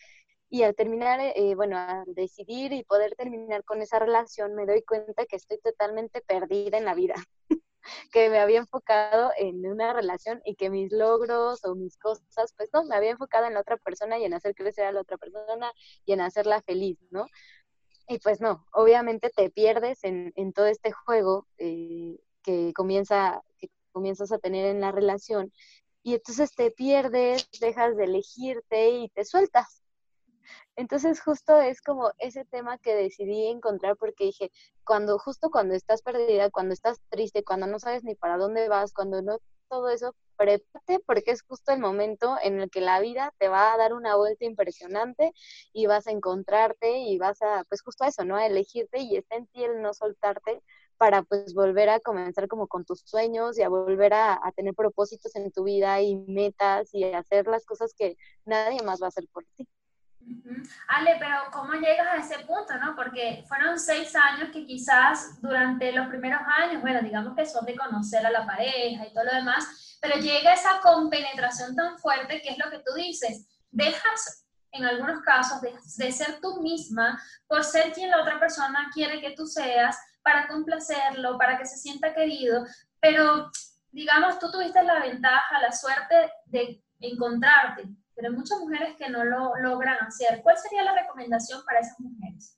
y 0.49 0.63
al 0.63 0.75
terminar, 0.75 1.19
eh, 1.21 1.55
bueno, 1.55 1.77
al 1.77 2.13
decidir 2.15 2.73
y 2.73 2.83
poder 2.83 3.15
terminar 3.15 3.63
con 3.63 3.81
esa 3.81 3.99
relación 3.99 4.55
me 4.55 4.65
doy 4.65 4.83
cuenta 4.83 5.25
que 5.25 5.35
estoy 5.35 5.59
totalmente 5.59 6.21
perdida 6.21 6.77
en 6.77 6.85
la 6.85 6.95
vida. 6.95 7.15
Que 8.11 8.29
me 8.29 8.39
había 8.39 8.59
enfocado 8.59 9.31
en 9.37 9.65
una 9.65 9.93
relación 9.93 10.41
y 10.45 10.55
que 10.55 10.69
mis 10.69 10.91
logros 10.91 11.63
o 11.65 11.75
mis 11.75 11.97
cosas, 11.97 12.53
pues 12.57 12.69
no, 12.73 12.83
me 12.85 12.95
había 12.95 13.11
enfocado 13.11 13.45
en 13.45 13.53
la 13.53 13.61
otra 13.61 13.77
persona 13.77 14.17
y 14.19 14.25
en 14.25 14.33
hacer 14.33 14.55
crecer 14.55 14.85
a 14.85 14.91
la 14.91 15.01
otra 15.01 15.17
persona 15.17 15.71
y 16.05 16.13
en 16.13 16.21
hacerla 16.21 16.61
feliz, 16.61 16.97
¿no? 17.11 17.25
Y 18.07 18.19
pues 18.19 18.41
no, 18.41 18.65
obviamente 18.73 19.29
te 19.29 19.49
pierdes 19.51 19.99
en, 20.03 20.53
todo 20.53 20.65
este 20.65 20.91
juego 20.91 21.47
eh, 21.57 22.17
que, 22.41 22.73
comienza, 22.73 23.41
que 23.59 23.69
comienzas 23.91 24.31
a 24.31 24.39
tener 24.39 24.65
en 24.65 24.81
la 24.81 24.91
relación 24.91 25.51
y 26.03 26.15
entonces 26.15 26.55
te 26.55 26.71
pierdes, 26.71 27.47
dejas 27.59 27.95
de 27.95 28.05
elegirte 28.05 28.89
y 28.89 29.09
te 29.09 29.25
sueltas. 29.25 29.83
Entonces 30.75 31.21
justo 31.21 31.59
es 31.59 31.81
como 31.81 32.11
ese 32.19 32.45
tema 32.45 32.77
que 32.77 32.95
decidí 32.95 33.47
encontrar 33.47 33.97
porque 33.97 34.25
dije, 34.25 34.51
cuando 34.85 35.19
justo 35.19 35.49
cuando 35.51 35.75
estás 35.75 36.01
perdida, 36.01 36.49
cuando 36.49 36.73
estás 36.73 36.97
triste, 37.09 37.43
cuando 37.43 37.67
no 37.67 37.79
sabes 37.79 38.03
ni 38.03 38.15
para 38.15 38.37
dónde 38.37 38.67
vas, 38.69 38.93
cuando 38.93 39.21
no 39.21 39.39
todo 39.69 39.89
eso, 39.89 40.15
prepárate 40.35 40.99
porque 41.05 41.31
es 41.31 41.43
justo 41.43 41.71
el 41.71 41.79
momento 41.79 42.37
en 42.41 42.59
el 42.59 42.69
que 42.71 42.81
la 42.81 42.99
vida 42.99 43.33
te 43.37 43.47
va 43.49 43.73
a 43.73 43.77
dar 43.77 43.93
una 43.93 44.15
vuelta 44.15 44.45
impresionante 44.45 45.33
y 45.73 45.85
vas 45.85 46.07
a 46.07 46.11
encontrarte 46.11 46.99
y 46.99 47.17
vas 47.17 47.41
a, 47.41 47.63
pues 47.69 47.81
justo 47.81 48.03
a 48.03 48.07
eso, 48.07 48.25
¿no? 48.25 48.35
A 48.35 48.45
elegirte 48.47 48.99
y 48.99 49.15
está 49.17 49.35
en 49.35 49.47
ti 49.47 49.63
el 49.63 49.81
no 49.81 49.93
soltarte 49.93 50.61
para 50.97 51.23
pues 51.23 51.53
volver 51.53 51.89
a 51.89 51.99
comenzar 51.99 52.47
como 52.47 52.67
con 52.67 52.83
tus 52.85 53.01
sueños 53.05 53.57
y 53.57 53.63
a 53.63 53.69
volver 53.69 54.13
a, 54.13 54.33
a 54.33 54.51
tener 54.53 54.73
propósitos 54.75 55.35
en 55.35 55.51
tu 55.51 55.63
vida 55.63 56.01
y 56.01 56.15
metas 56.15 56.89
y 56.93 57.03
hacer 57.05 57.47
las 57.47 57.65
cosas 57.65 57.93
que 57.97 58.17
nadie 58.45 58.81
más 58.83 59.01
va 59.01 59.05
a 59.05 59.09
hacer 59.09 59.25
por 59.31 59.45
ti. 59.55 59.67
Ale, 60.87 61.15
pero 61.19 61.35
¿cómo 61.51 61.73
llegas 61.73 62.07
a 62.07 62.17
ese 62.17 62.45
punto, 62.45 62.75
no? 62.77 62.95
Porque 62.95 63.43
fueron 63.47 63.79
seis 63.79 64.15
años 64.15 64.49
que 64.51 64.65
quizás 64.65 65.41
durante 65.41 65.91
los 65.91 66.07
primeros 66.07 66.41
años, 66.57 66.81
bueno, 66.81 67.01
digamos 67.01 67.35
que 67.35 67.45
son 67.45 67.65
de 67.65 67.75
conocer 67.75 68.25
a 68.25 68.31
la 68.31 68.45
pareja 68.45 69.05
y 69.05 69.13
todo 69.13 69.23
lo 69.23 69.33
demás, 69.33 69.97
pero 70.01 70.19
llega 70.19 70.53
esa 70.53 70.79
compenetración 70.81 71.75
tan 71.75 71.97
fuerte 71.97 72.41
que 72.41 72.49
es 72.49 72.57
lo 72.57 72.69
que 72.69 72.79
tú 72.79 72.93
dices, 72.95 73.47
dejas 73.71 74.45
en 74.71 74.85
algunos 74.85 75.21
casos 75.21 75.61
de, 75.61 75.73
de 75.97 76.11
ser 76.11 76.39
tú 76.41 76.61
misma 76.61 77.21
por 77.47 77.63
ser 77.63 77.91
quien 77.91 78.11
la 78.11 78.21
otra 78.21 78.39
persona 78.39 78.89
quiere 78.93 79.19
que 79.21 79.31
tú 79.31 79.47
seas, 79.47 79.97
para 80.21 80.47
complacerlo, 80.47 81.37
para 81.37 81.57
que 81.57 81.65
se 81.65 81.77
sienta 81.77 82.13
querido, 82.13 82.65
pero 82.99 83.49
digamos, 83.91 84.37
tú 84.37 84.51
tuviste 84.51 84.83
la 84.83 84.99
ventaja, 84.99 85.59
la 85.61 85.71
suerte 85.71 86.31
de 86.45 86.83
encontrarte 86.99 87.85
pero 88.19 88.33
hay 88.33 88.37
muchas 88.37 88.59
mujeres 88.59 88.97
que 88.97 89.09
no 89.09 89.23
lo 89.23 89.55
logran 89.61 89.95
hacer. 90.01 90.41
¿Cuál 90.43 90.57
sería 90.57 90.83
la 90.83 90.93
recomendación 90.93 91.61
para 91.65 91.79
esas 91.79 91.97
mujeres? 92.01 92.57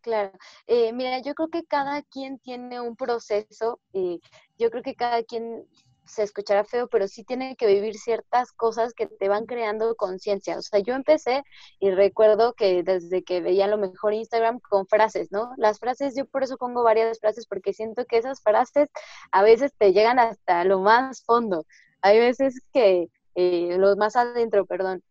Claro, 0.00 0.32
eh, 0.66 0.90
mira, 0.94 1.18
yo 1.18 1.34
creo 1.34 1.48
que 1.48 1.64
cada 1.64 2.02
quien 2.02 2.38
tiene 2.38 2.80
un 2.80 2.96
proceso, 2.96 3.80
y 3.92 4.22
yo 4.58 4.70
creo 4.70 4.82
que 4.82 4.94
cada 4.94 5.22
quien 5.22 5.66
se 6.06 6.22
escuchará 6.22 6.64
feo, 6.64 6.88
pero 6.88 7.08
sí 7.08 7.24
tiene 7.24 7.56
que 7.56 7.66
vivir 7.66 7.94
ciertas 7.96 8.52
cosas 8.52 8.94
que 8.94 9.06
te 9.06 9.28
van 9.28 9.44
creando 9.44 9.96
conciencia. 9.96 10.56
O 10.56 10.62
sea, 10.62 10.80
yo 10.80 10.94
empecé 10.94 11.42
y 11.78 11.90
recuerdo 11.90 12.54
que 12.54 12.82
desde 12.82 13.22
que 13.22 13.42
veía 13.42 13.66
lo 13.66 13.76
mejor 13.76 14.14
Instagram 14.14 14.60
con 14.60 14.86
frases, 14.86 15.30
¿no? 15.30 15.50
Las 15.58 15.78
frases, 15.78 16.14
yo 16.16 16.24
por 16.26 16.42
eso 16.42 16.56
pongo 16.56 16.82
varias 16.82 17.20
frases, 17.20 17.46
porque 17.46 17.74
siento 17.74 18.06
que 18.06 18.18
esas 18.18 18.42
frases 18.42 18.88
a 19.30 19.42
veces 19.42 19.72
te 19.76 19.92
llegan 19.92 20.18
hasta 20.18 20.64
lo 20.64 20.80
más 20.80 21.22
fondo. 21.22 21.66
Hay 22.00 22.18
veces 22.18 22.60
que 22.72 23.08
eh, 23.34 23.76
los 23.78 23.96
más 23.96 24.16
adentro, 24.16 24.66
perdón. 24.66 25.02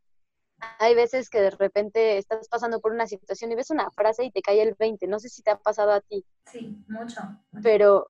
Hay 0.80 0.96
veces 0.96 1.30
que 1.30 1.42
de 1.42 1.50
repente 1.51 2.18
estás 2.18 2.48
pasando 2.48 2.80
por 2.80 2.94
una 2.94 3.08
situación 3.08 3.51
y 3.51 3.56
ves 3.56 3.70
una 3.70 3.92
frase 3.92 4.24
y 4.25 4.32
te 4.32 4.42
cae 4.42 4.62
el 4.62 4.75
20. 4.77 5.08
No 5.08 5.20
sé 5.20 5.30
si 5.30 5.42
te 5.42 5.51
ha 5.51 5.58
pasado 5.58 5.92
a 5.92 6.01
ti. 6.01 6.25
Sí, 6.46 6.77
mucho. 6.88 7.22
Pero, 7.62 8.10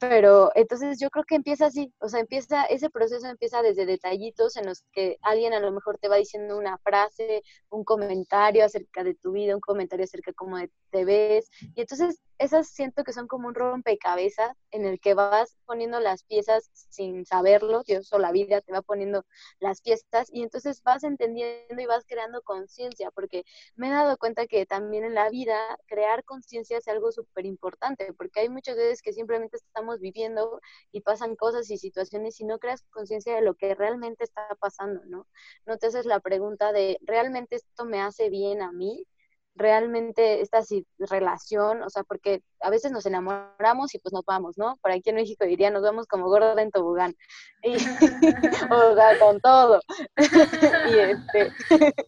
pero 0.00 0.50
entonces 0.54 0.98
yo 1.00 1.10
creo 1.10 1.24
que 1.24 1.34
empieza 1.34 1.66
así, 1.66 1.92
o 2.00 2.08
sea, 2.08 2.20
empieza, 2.20 2.64
ese 2.64 2.90
proceso 2.90 3.26
empieza 3.26 3.62
desde 3.62 3.86
detallitos 3.86 4.56
en 4.56 4.66
los 4.66 4.84
que 4.92 5.18
alguien 5.22 5.52
a 5.52 5.60
lo 5.60 5.72
mejor 5.72 5.98
te 5.98 6.08
va 6.08 6.16
diciendo 6.16 6.56
una 6.56 6.78
frase, 6.78 7.42
un 7.70 7.84
comentario 7.84 8.64
acerca 8.64 9.04
de 9.04 9.14
tu 9.14 9.32
vida, 9.32 9.54
un 9.54 9.60
comentario 9.60 10.04
acerca 10.04 10.30
de 10.30 10.34
cómo 10.34 10.56
te 10.90 11.04
ves, 11.04 11.50
y 11.74 11.80
entonces 11.82 12.20
esas 12.42 12.68
siento 12.68 13.04
que 13.04 13.12
son 13.12 13.28
como 13.28 13.48
un 13.48 13.54
rompecabezas 13.54 14.56
en 14.70 14.84
el 14.84 15.00
que 15.00 15.14
vas 15.14 15.56
poniendo 15.64 16.00
las 16.00 16.24
piezas 16.24 16.70
sin 16.72 17.24
saberlo, 17.24 17.82
Dios 17.84 18.12
o 18.12 18.18
la 18.18 18.32
vida 18.32 18.60
te 18.60 18.72
va 18.72 18.82
poniendo 18.82 19.24
las 19.60 19.80
piezas, 19.80 20.28
y 20.32 20.42
entonces 20.42 20.82
vas 20.82 21.04
entendiendo 21.04 21.80
y 21.80 21.86
vas 21.86 22.04
creando 22.06 22.42
conciencia, 22.42 23.10
porque 23.12 23.44
me 23.76 23.88
he 23.88 23.90
dado 23.90 24.16
cuenta 24.18 24.46
que 24.46 24.66
también 24.66 25.04
en 25.04 25.14
la 25.14 25.30
vida 25.30 25.56
crear 25.86 26.24
conciencia 26.24 26.78
es 26.78 26.88
algo 26.88 27.12
súper 27.12 27.46
importante, 27.46 28.12
porque 28.14 28.40
hay 28.40 28.48
muchas 28.48 28.76
veces 28.76 29.02
que 29.02 29.12
simplemente 29.12 29.56
estamos 29.56 30.00
viviendo 30.00 30.60
y 30.90 31.00
pasan 31.02 31.36
cosas 31.36 31.70
y 31.70 31.78
situaciones 31.78 32.40
y 32.40 32.44
no 32.44 32.58
creas 32.58 32.82
conciencia 32.90 33.34
de 33.34 33.42
lo 33.42 33.54
que 33.54 33.74
realmente 33.74 34.24
está 34.24 34.48
pasando, 34.60 35.02
¿no? 35.06 35.26
No 35.66 35.78
te 35.78 35.86
haces 35.86 36.06
la 36.06 36.20
pregunta 36.20 36.72
de, 36.72 36.98
¿realmente 37.02 37.56
esto 37.56 37.84
me 37.84 38.00
hace 38.00 38.30
bien 38.30 38.62
a 38.62 38.72
mí? 38.72 39.06
Realmente 39.54 40.40
esta 40.40 40.60
relación, 40.98 41.82
o 41.82 41.90
sea, 41.90 42.04
porque 42.04 42.42
a 42.60 42.70
veces 42.70 42.92
nos 42.92 43.06
enamoramos 43.06 43.94
y 43.94 43.98
pues 43.98 44.12
nos 44.12 44.24
vamos, 44.24 44.56
¿no? 44.56 44.76
Por 44.78 44.92
aquí 44.92 45.10
en 45.10 45.16
México 45.16 45.44
diría, 45.44 45.70
nos 45.70 45.82
vamos 45.82 46.06
como 46.06 46.28
gorda 46.28 46.60
en 46.60 46.70
tobogán, 46.70 47.14
y, 47.62 47.74
o 48.70 48.94
sea, 48.94 49.18
con 49.18 49.40
todo. 49.40 49.80
y, 50.16 50.98
este, 50.98 51.52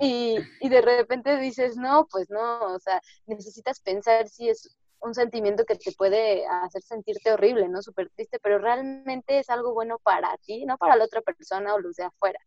y, 0.00 0.36
y 0.60 0.68
de 0.68 0.80
repente 0.80 1.36
dices, 1.38 1.76
no, 1.76 2.06
pues 2.10 2.30
no, 2.30 2.74
o 2.74 2.78
sea, 2.78 3.00
necesitas 3.26 3.80
pensar 3.80 4.28
si 4.28 4.48
es 4.48 4.76
un 5.00 5.14
sentimiento 5.14 5.64
que 5.64 5.76
te 5.76 5.92
puede 5.92 6.46
hacer 6.46 6.82
sentirte 6.82 7.32
horrible, 7.32 7.68
¿no? 7.68 7.82
Súper 7.82 8.10
triste, 8.10 8.38
pero 8.40 8.58
realmente 8.58 9.38
es 9.38 9.50
algo 9.50 9.72
bueno 9.74 9.98
para 9.98 10.36
ti, 10.38 10.64
no 10.64 10.78
para 10.78 10.96
la 10.96 11.04
otra 11.04 11.20
persona 11.22 11.74
o 11.74 11.80
los 11.80 11.96
de 11.96 12.04
afuera 12.04 12.38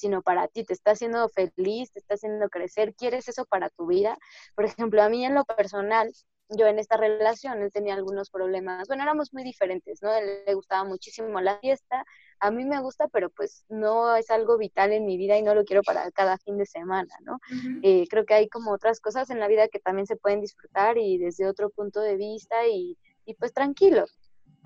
sino 0.00 0.22
para 0.22 0.48
ti, 0.48 0.64
te 0.64 0.72
está 0.72 0.92
haciendo 0.92 1.28
feliz, 1.28 1.92
te 1.92 2.00
está 2.00 2.14
haciendo 2.14 2.48
crecer, 2.48 2.94
quieres 2.94 3.28
eso 3.28 3.44
para 3.44 3.68
tu 3.70 3.86
vida. 3.86 4.16
Por 4.56 4.64
ejemplo, 4.64 5.02
a 5.02 5.08
mí 5.08 5.24
en 5.24 5.34
lo 5.34 5.44
personal, 5.44 6.10
yo 6.48 6.66
en 6.66 6.78
esta 6.78 6.96
relación, 6.96 7.62
él 7.62 7.70
tenía 7.70 7.94
algunos 7.94 8.30
problemas, 8.30 8.88
bueno, 8.88 9.02
éramos 9.04 9.32
muy 9.32 9.44
diferentes, 9.44 10.02
¿no? 10.02 10.12
él 10.12 10.42
le 10.46 10.54
gustaba 10.54 10.84
muchísimo 10.84 11.40
la 11.40 11.58
fiesta, 11.60 12.04
a 12.40 12.50
mí 12.50 12.64
me 12.64 12.80
gusta, 12.80 13.06
pero 13.08 13.30
pues 13.30 13.64
no 13.68 14.16
es 14.16 14.30
algo 14.30 14.58
vital 14.58 14.92
en 14.92 15.04
mi 15.04 15.16
vida 15.16 15.36
y 15.38 15.42
no 15.42 15.54
lo 15.54 15.64
quiero 15.64 15.82
para 15.82 16.10
cada 16.10 16.38
fin 16.38 16.56
de 16.56 16.66
semana, 16.66 17.14
¿no? 17.22 17.38
Eh, 17.82 18.06
creo 18.08 18.24
que 18.24 18.34
hay 18.34 18.48
como 18.48 18.72
otras 18.72 18.98
cosas 19.00 19.30
en 19.30 19.38
la 19.38 19.46
vida 19.46 19.68
que 19.68 19.78
también 19.78 20.06
se 20.06 20.16
pueden 20.16 20.40
disfrutar 20.40 20.96
y 20.98 21.18
desde 21.18 21.46
otro 21.46 21.70
punto 21.70 22.00
de 22.00 22.16
vista 22.16 22.66
y, 22.66 22.96
y 23.26 23.34
pues 23.34 23.52
tranquilo. 23.52 24.06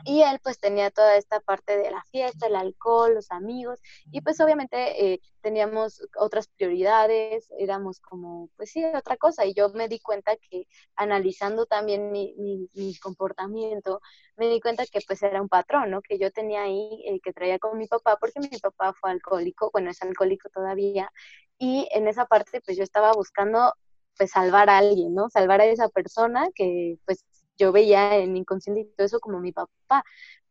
Y 0.04 0.22
él 0.22 0.38
pues 0.42 0.58
tenía 0.58 0.90
toda 0.90 1.16
esta 1.16 1.40
parte 1.40 1.78
de 1.78 1.90
la 1.90 2.02
fiesta, 2.10 2.46
el 2.46 2.56
alcohol, 2.56 3.14
los 3.14 3.30
amigos, 3.30 3.80
y 4.10 4.20
pues 4.20 4.40
obviamente 4.40 5.14
eh, 5.14 5.20
teníamos 5.40 6.02
otras 6.18 6.48
prioridades, 6.48 7.48
éramos 7.58 8.00
como, 8.00 8.50
pues 8.56 8.70
sí, 8.70 8.84
otra 8.84 9.16
cosa. 9.16 9.46
Y 9.46 9.54
yo 9.54 9.68
me 9.70 9.88
di 9.88 10.00
cuenta 10.00 10.36
que 10.36 10.66
analizando 10.96 11.66
también 11.66 12.10
mi, 12.10 12.34
mi, 12.74 12.96
comportamiento, 12.98 14.00
me 14.36 14.48
di 14.48 14.60
cuenta 14.60 14.84
que 14.86 15.00
pues 15.06 15.22
era 15.22 15.40
un 15.40 15.48
patrón, 15.48 15.90
¿no? 15.90 16.02
Que 16.02 16.18
yo 16.18 16.30
tenía 16.30 16.62
ahí, 16.62 17.02
eh, 17.06 17.20
que 17.22 17.32
traía 17.32 17.58
con 17.58 17.78
mi 17.78 17.86
papá, 17.86 18.16
porque 18.18 18.40
mi 18.40 18.58
papá 18.58 18.92
fue 19.00 19.10
alcohólico, 19.10 19.70
bueno, 19.72 19.90
es 19.90 20.02
alcohólico 20.02 20.48
todavía, 20.50 21.10
y 21.58 21.88
en 21.92 22.08
esa 22.08 22.26
parte 22.26 22.60
pues 22.62 22.76
yo 22.76 22.82
estaba 22.84 23.12
buscando 23.12 23.74
pues 24.16 24.30
salvar 24.30 24.70
a 24.70 24.78
alguien, 24.78 25.14
¿no? 25.14 25.28
Salvar 25.30 25.60
a 25.60 25.66
esa 25.66 25.88
persona 25.88 26.48
que 26.54 26.98
pues 27.06 27.24
yo 27.58 27.72
veía 27.72 28.16
en 28.18 28.36
inconsciente 28.36 28.80
y 28.82 28.86
todo 28.96 29.06
eso 29.06 29.20
como 29.20 29.40
mi 29.40 29.52
papá. 29.52 30.04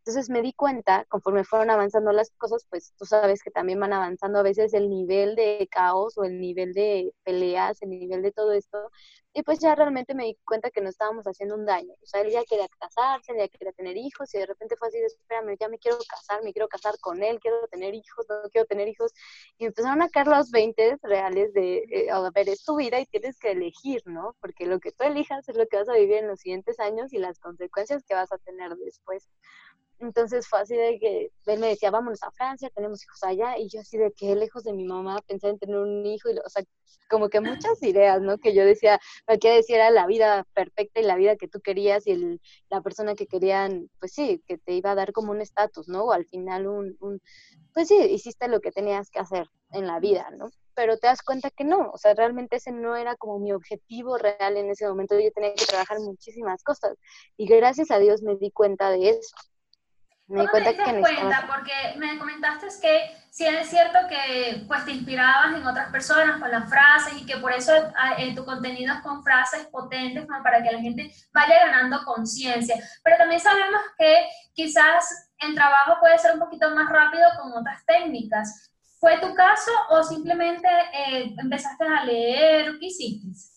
Entonces 0.05 0.29
me 0.29 0.41
di 0.41 0.51
cuenta, 0.51 1.05
conforme 1.05 1.45
fueron 1.45 1.69
avanzando 1.69 2.12
las 2.12 2.29
cosas, 2.31 2.65
pues 2.69 2.93
tú 2.98 3.05
sabes 3.05 3.41
que 3.41 3.51
también 3.51 3.79
van 3.79 3.93
avanzando 3.93 4.39
a 4.39 4.43
veces 4.43 4.74
el 4.74 4.89
nivel 4.89 5.36
de 5.36 5.65
caos 5.72 6.17
o 6.17 6.25
el 6.25 6.41
nivel 6.41 6.74
de 6.74 7.13
peleas, 7.24 7.81
el 7.81 7.91
nivel 7.91 8.22
de 8.22 8.33
todo 8.33 8.51
esto, 8.51 8.91
y 9.33 9.41
pues 9.43 9.60
ya 9.60 9.74
realmente 9.75 10.13
me 10.13 10.25
di 10.25 10.38
cuenta 10.45 10.69
que 10.69 10.81
no 10.81 10.89
estábamos 10.89 11.25
haciendo 11.25 11.55
un 11.55 11.65
daño. 11.65 11.93
O 12.03 12.05
sea, 12.05 12.22
él 12.22 12.31
ya 12.31 12.43
quería 12.43 12.67
casarse, 12.79 13.33
ya 13.36 13.48
quería 13.48 13.72
tener 13.72 13.98
hijos 13.98 14.33
y 14.33 14.38
de 14.39 14.45
repente 14.45 14.75
fue 14.77 14.89
así 14.89 15.00
de, 15.00 15.07
espérame, 15.07 15.57
ya 15.60 15.69
me 15.69 15.79
quiero 15.79 15.98
casar, 16.07 16.43
me 16.43 16.53
quiero 16.53 16.67
casar 16.67 17.00
con 17.00 17.24
él, 17.24 17.39
quiero 17.39 17.65
tener 17.67 17.95
hijos, 17.95 18.25
no 18.29 18.50
quiero 18.51 18.67
tener 18.67 18.88
hijos. 18.88 19.12
Y 19.57 19.65
empezaron 19.65 20.01
a 20.01 20.10
caer 20.10 20.27
los 20.27 20.51
20 20.51 20.98
reales 21.01 21.53
de, 21.53 21.77
eh, 21.89 22.12
a 22.12 22.29
ver, 22.29 22.50
es 22.50 22.63
tu 22.63 22.75
vida 22.75 23.00
y 23.00 23.05
tienes 23.05 23.39
que 23.39 23.51
elegir, 23.51 24.03
¿no? 24.05 24.36
Porque 24.39 24.67
lo 24.67 24.79
que 24.79 24.91
tú 24.91 25.03
elijas 25.03 25.48
es 25.50 25.55
lo 25.55 25.65
que 25.67 25.77
vas 25.77 25.89
a 25.89 25.93
vivir 25.93 26.17
en 26.17 26.27
los 26.27 26.41
siguientes 26.41 26.79
años 26.79 27.13
y 27.13 27.17
las 27.17 27.39
consecuencias 27.39 28.03
que 28.03 28.13
vas 28.13 28.31
a 28.31 28.38
tener 28.38 28.75
después. 28.75 29.29
Entonces 30.00 30.47
fue 30.47 30.59
así 30.59 30.75
de 30.75 31.00
que 31.00 31.31
él 31.45 31.59
me 31.59 31.67
decía, 31.67 31.91
vámonos 31.91 32.23
a 32.23 32.31
Francia, 32.31 32.69
tenemos 32.73 33.03
hijos 33.03 33.23
allá, 33.23 33.57
y 33.57 33.69
yo 33.69 33.79
así 33.79 33.97
de 33.97 34.12
que 34.12 34.35
lejos 34.35 34.63
de 34.63 34.73
mi 34.73 34.85
mamá 34.85 35.21
pensaba 35.27 35.53
en 35.53 35.59
tener 35.59 35.77
un 35.77 36.05
hijo, 36.05 36.29
y, 36.29 36.38
o 36.38 36.50
sea, 36.50 36.63
como 37.09 37.29
que 37.29 37.41
muchas 37.41 37.81
ideas, 37.83 38.21
¿no? 38.21 38.38
Que 38.38 38.53
yo 38.53 38.65
decía, 38.65 39.00
lo 39.27 39.38
que 39.38 39.51
decía 39.51 39.75
era 39.75 39.91
la 39.91 40.07
vida 40.07 40.45
perfecta 40.53 41.00
y 41.00 41.03
la 41.03 41.15
vida 41.15 41.35
que 41.35 41.47
tú 41.47 41.62
querías 41.62 42.07
y 42.07 42.12
el, 42.12 42.41
la 42.69 42.81
persona 42.81 43.15
que 43.15 43.27
querían, 43.27 43.89
pues 44.00 44.13
sí, 44.13 44.43
que 44.47 44.57
te 44.57 44.73
iba 44.73 44.91
a 44.91 44.95
dar 44.95 45.13
como 45.13 45.31
un 45.31 45.41
estatus, 45.41 45.88
¿no? 45.88 46.05
O 46.05 46.12
al 46.12 46.25
final 46.25 46.67
un, 46.67 46.97
un, 47.00 47.21
pues 47.73 47.88
sí, 47.88 47.97
hiciste 47.97 48.47
lo 48.47 48.62
que 48.62 48.71
tenías 48.71 49.09
que 49.09 49.19
hacer 49.19 49.47
en 49.71 49.88
la 49.88 50.00
vida, 50.00 50.29
¿no? 50.31 50.50
Pero 50.75 50.97
te 50.97 51.07
das 51.07 51.21
cuenta 51.21 51.51
que 51.51 51.63
no, 51.63 51.91
o 51.91 51.97
sea, 51.97 52.13
realmente 52.15 52.55
ese 52.55 52.71
no 52.71 52.95
era 52.95 53.15
como 53.15 53.39
mi 53.39 53.51
objetivo 53.51 54.17
real 54.17 54.57
en 54.57 54.69
ese 54.69 54.88
momento, 54.88 55.19
yo 55.19 55.31
tenía 55.31 55.53
que 55.53 55.65
trabajar 55.65 56.00
muchísimas 56.00 56.63
cosas 56.63 56.97
y 57.38 57.45
gracias 57.45 57.91
a 57.91 58.00
Dios 58.00 58.23
me 58.23 58.35
di 58.38 58.50
cuenta 58.50 58.89
de 58.89 59.09
eso 59.09 59.35
me 60.27 60.48
¿Cómo 60.48 60.51
te 60.51 60.74
diste 60.74 61.00
cuenta? 61.00 61.48
Porque 61.48 61.74
me 61.98 62.18
comentaste 62.18 62.68
que 62.82 63.24
si 63.30 63.46
es 63.46 63.68
cierto 63.68 63.98
que 64.08 64.63
pues 64.68 64.86
te 64.86 64.92
inspirabas 64.92 65.56
en 65.56 65.65
otras 65.65 65.89
personas 65.89 66.39
con 66.39 66.51
las 66.51 66.70
frases 66.70 67.20
y 67.20 67.25
que 67.25 67.38
por 67.38 67.51
eso 67.51 67.72
ah, 67.98 68.13
eh, 68.18 68.36
tu 68.36 68.46
contenido 68.46 68.94
es 68.94 69.01
con 69.01 69.24
frases 69.24 69.65
potentes 69.68 70.25
como 70.27 70.44
para 70.44 70.62
que 70.62 70.72
la 70.72 70.80
gente 70.80 71.12
vaya 71.34 71.65
ganando 71.65 72.03
conciencia. 72.06 72.75
Pero 73.03 73.18
también 73.18 73.42
sabemos 73.42 73.82
que 73.98 74.30
quizás 74.53 75.32
el 75.39 75.56
trabajo 75.56 76.00
puede 76.00 76.18
ser 76.20 76.34
un 76.34 76.39
poquito 76.39 76.70
más 76.72 76.89
rápido 76.89 77.27
con 77.42 77.51
otras 77.53 77.86
técnicas. 77.86 78.72
¿Fue 79.00 79.18
tu 79.18 79.34
caso 79.34 79.72
o 79.89 80.03
simplemente 80.03 80.68
eh, 80.94 81.36
empezaste 81.38 81.86
a 81.86 82.06
leer? 82.06 82.77
¿Qué 82.80 82.86
hiciste? 82.86 83.52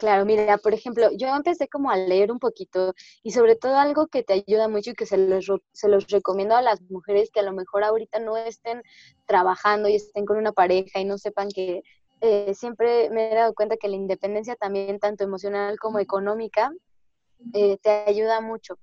Claro, 0.00 0.24
mira, 0.24 0.56
por 0.56 0.72
ejemplo, 0.72 1.10
yo 1.16 1.28
empecé 1.36 1.68
como 1.68 1.90
a 1.90 1.96
leer 1.98 2.32
un 2.32 2.38
poquito 2.38 2.94
y 3.22 3.32
sobre 3.32 3.54
todo 3.54 3.76
algo 3.76 4.06
que 4.06 4.22
te 4.22 4.32
ayuda 4.32 4.66
mucho 4.66 4.90
y 4.92 4.94
que 4.94 5.04
se 5.04 5.18
los, 5.18 5.46
se 5.72 5.88
los 5.90 6.08
recomiendo 6.08 6.56
a 6.56 6.62
las 6.62 6.80
mujeres 6.90 7.30
que 7.30 7.40
a 7.40 7.42
lo 7.42 7.52
mejor 7.52 7.84
ahorita 7.84 8.18
no 8.18 8.38
estén 8.38 8.82
trabajando 9.26 9.88
y 9.90 9.96
estén 9.96 10.24
con 10.24 10.38
una 10.38 10.52
pareja 10.52 11.00
y 11.00 11.04
no 11.04 11.18
sepan 11.18 11.50
que 11.50 11.82
eh, 12.22 12.54
siempre 12.54 13.10
me 13.10 13.30
he 13.30 13.34
dado 13.34 13.52
cuenta 13.54 13.76
que 13.76 13.88
la 13.88 13.96
independencia 13.96 14.56
también, 14.56 14.98
tanto 15.00 15.24
emocional 15.24 15.78
como 15.78 15.98
económica, 15.98 16.72
eh, 17.54 17.78
te 17.82 17.90
ayuda 18.06 18.40
mucho 18.40 18.78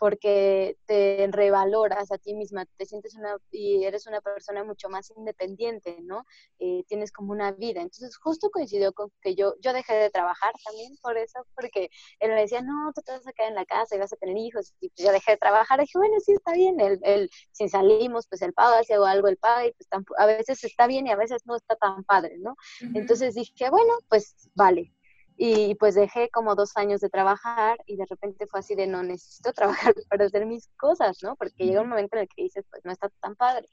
porque 0.00 0.78
te 0.86 1.28
revaloras 1.30 2.10
a 2.10 2.16
ti 2.16 2.32
misma, 2.32 2.64
te 2.78 2.86
sientes 2.86 3.14
una 3.16 3.36
y 3.50 3.84
eres 3.84 4.06
una 4.06 4.22
persona 4.22 4.64
mucho 4.64 4.88
más 4.88 5.12
independiente, 5.14 5.98
¿no? 6.00 6.24
Eh, 6.58 6.84
tienes 6.88 7.12
como 7.12 7.32
una 7.32 7.52
vida. 7.52 7.82
Entonces 7.82 8.16
justo 8.16 8.48
coincidió 8.50 8.94
con 8.94 9.12
que 9.20 9.34
yo, 9.34 9.56
yo 9.60 9.74
dejé 9.74 9.92
de 9.92 10.08
trabajar 10.08 10.54
también 10.64 10.96
por 11.02 11.18
eso, 11.18 11.46
porque 11.54 11.90
él 12.18 12.30
me 12.30 12.40
decía, 12.40 12.62
no, 12.62 12.90
tú 12.94 13.02
te 13.02 13.12
vas 13.12 13.26
a 13.26 13.32
quedar 13.34 13.50
en 13.50 13.56
la 13.56 13.66
casa 13.66 13.94
y 13.94 13.98
vas 13.98 14.10
a 14.14 14.16
tener 14.16 14.38
hijos, 14.38 14.72
y 14.80 14.88
pues 14.88 15.06
yo 15.06 15.12
dejé 15.12 15.32
de 15.32 15.36
trabajar, 15.36 15.78
y 15.78 15.82
dije, 15.82 15.98
bueno, 15.98 16.14
sí, 16.24 16.32
está 16.32 16.54
bien, 16.54 16.80
el, 16.80 16.98
el, 17.02 17.30
si 17.52 17.68
salimos, 17.68 18.26
pues 18.26 18.40
el 18.40 18.54
pago, 18.54 18.82
si 18.82 18.94
hago 18.94 19.04
algo, 19.04 19.28
el 19.28 19.36
paga, 19.36 19.66
y 19.66 19.72
pues 19.72 19.88
a 20.16 20.24
veces 20.24 20.64
está 20.64 20.86
bien 20.86 21.08
y 21.08 21.10
a 21.10 21.16
veces 21.16 21.42
no 21.44 21.56
está 21.56 21.76
tan 21.76 22.04
padre, 22.04 22.38
¿no? 22.38 22.56
Entonces 22.94 23.34
dije, 23.34 23.68
bueno, 23.68 23.92
pues 24.08 24.48
vale, 24.54 24.94
y 25.42 25.74
pues 25.76 25.94
dejé 25.94 26.28
como 26.28 26.54
dos 26.54 26.76
años 26.76 27.00
de 27.00 27.08
trabajar 27.08 27.78
y 27.86 27.96
de 27.96 28.04
repente 28.04 28.46
fue 28.46 28.60
así 28.60 28.74
de 28.74 28.86
no 28.86 29.02
necesito 29.02 29.52
trabajar 29.54 29.94
para 30.10 30.26
hacer 30.26 30.44
mis 30.44 30.68
cosas, 30.76 31.22
¿no? 31.22 31.34
Porque 31.34 31.64
llega 31.64 31.80
un 31.80 31.88
momento 31.88 32.16
en 32.16 32.22
el 32.24 32.28
que 32.28 32.42
dices, 32.42 32.66
pues 32.70 32.84
no 32.84 32.92
está 32.92 33.08
tan 33.22 33.36
padre. 33.36 33.66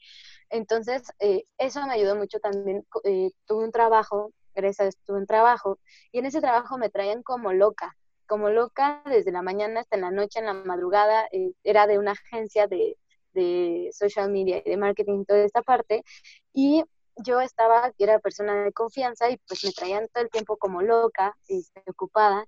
Entonces, 0.50 1.04
eh, 1.20 1.44
eso 1.58 1.86
me 1.86 1.92
ayudó 1.92 2.16
mucho 2.16 2.40
también. 2.40 2.88
Eh, 3.04 3.32
tuve 3.46 3.66
un 3.66 3.74
trabajo, 3.74 4.32
gracias 4.56 4.96
tuve 5.06 5.18
un 5.18 5.28
trabajo 5.28 5.78
y 6.14 6.20
en 6.20 6.28
ese 6.28 6.40
trabajo 6.40 6.78
me 6.78 6.90
traían 6.90 7.22
como 7.22 7.52
loca, 7.52 7.98
como 8.28 8.50
loca 8.50 9.04
desde 9.06 9.34
la 9.34 9.42
mañana 9.42 9.82
hasta 9.82 9.98
en 9.98 10.04
la 10.04 10.12
noche, 10.12 10.40
en 10.40 10.46
la 10.46 10.54
madrugada. 10.54 11.28
Eh, 11.34 11.52
era 11.66 11.86
de 11.86 12.00
una 12.00 12.14
agencia 12.14 12.68
de, 12.68 12.98
de 13.34 13.90
social 13.92 14.32
media 14.32 14.62
y 14.66 14.70
de 14.70 14.78
marketing, 14.78 15.26
toda 15.26 15.44
esta 15.44 15.64
parte. 15.64 16.06
Y 16.54 16.86
yo 17.24 17.42
estaba, 17.42 17.92
era 17.98 18.20
persona 18.20 18.64
de 18.64 18.74
confianza 18.74 19.30
y 19.30 19.38
pues 19.48 19.64
me 19.64 19.72
traían 19.72 20.08
todo 20.14 20.24
el 20.24 20.30
tiempo 20.30 20.58
como 20.58 20.82
loca 20.82 21.36
y 21.48 21.66
ocupada 21.90 22.46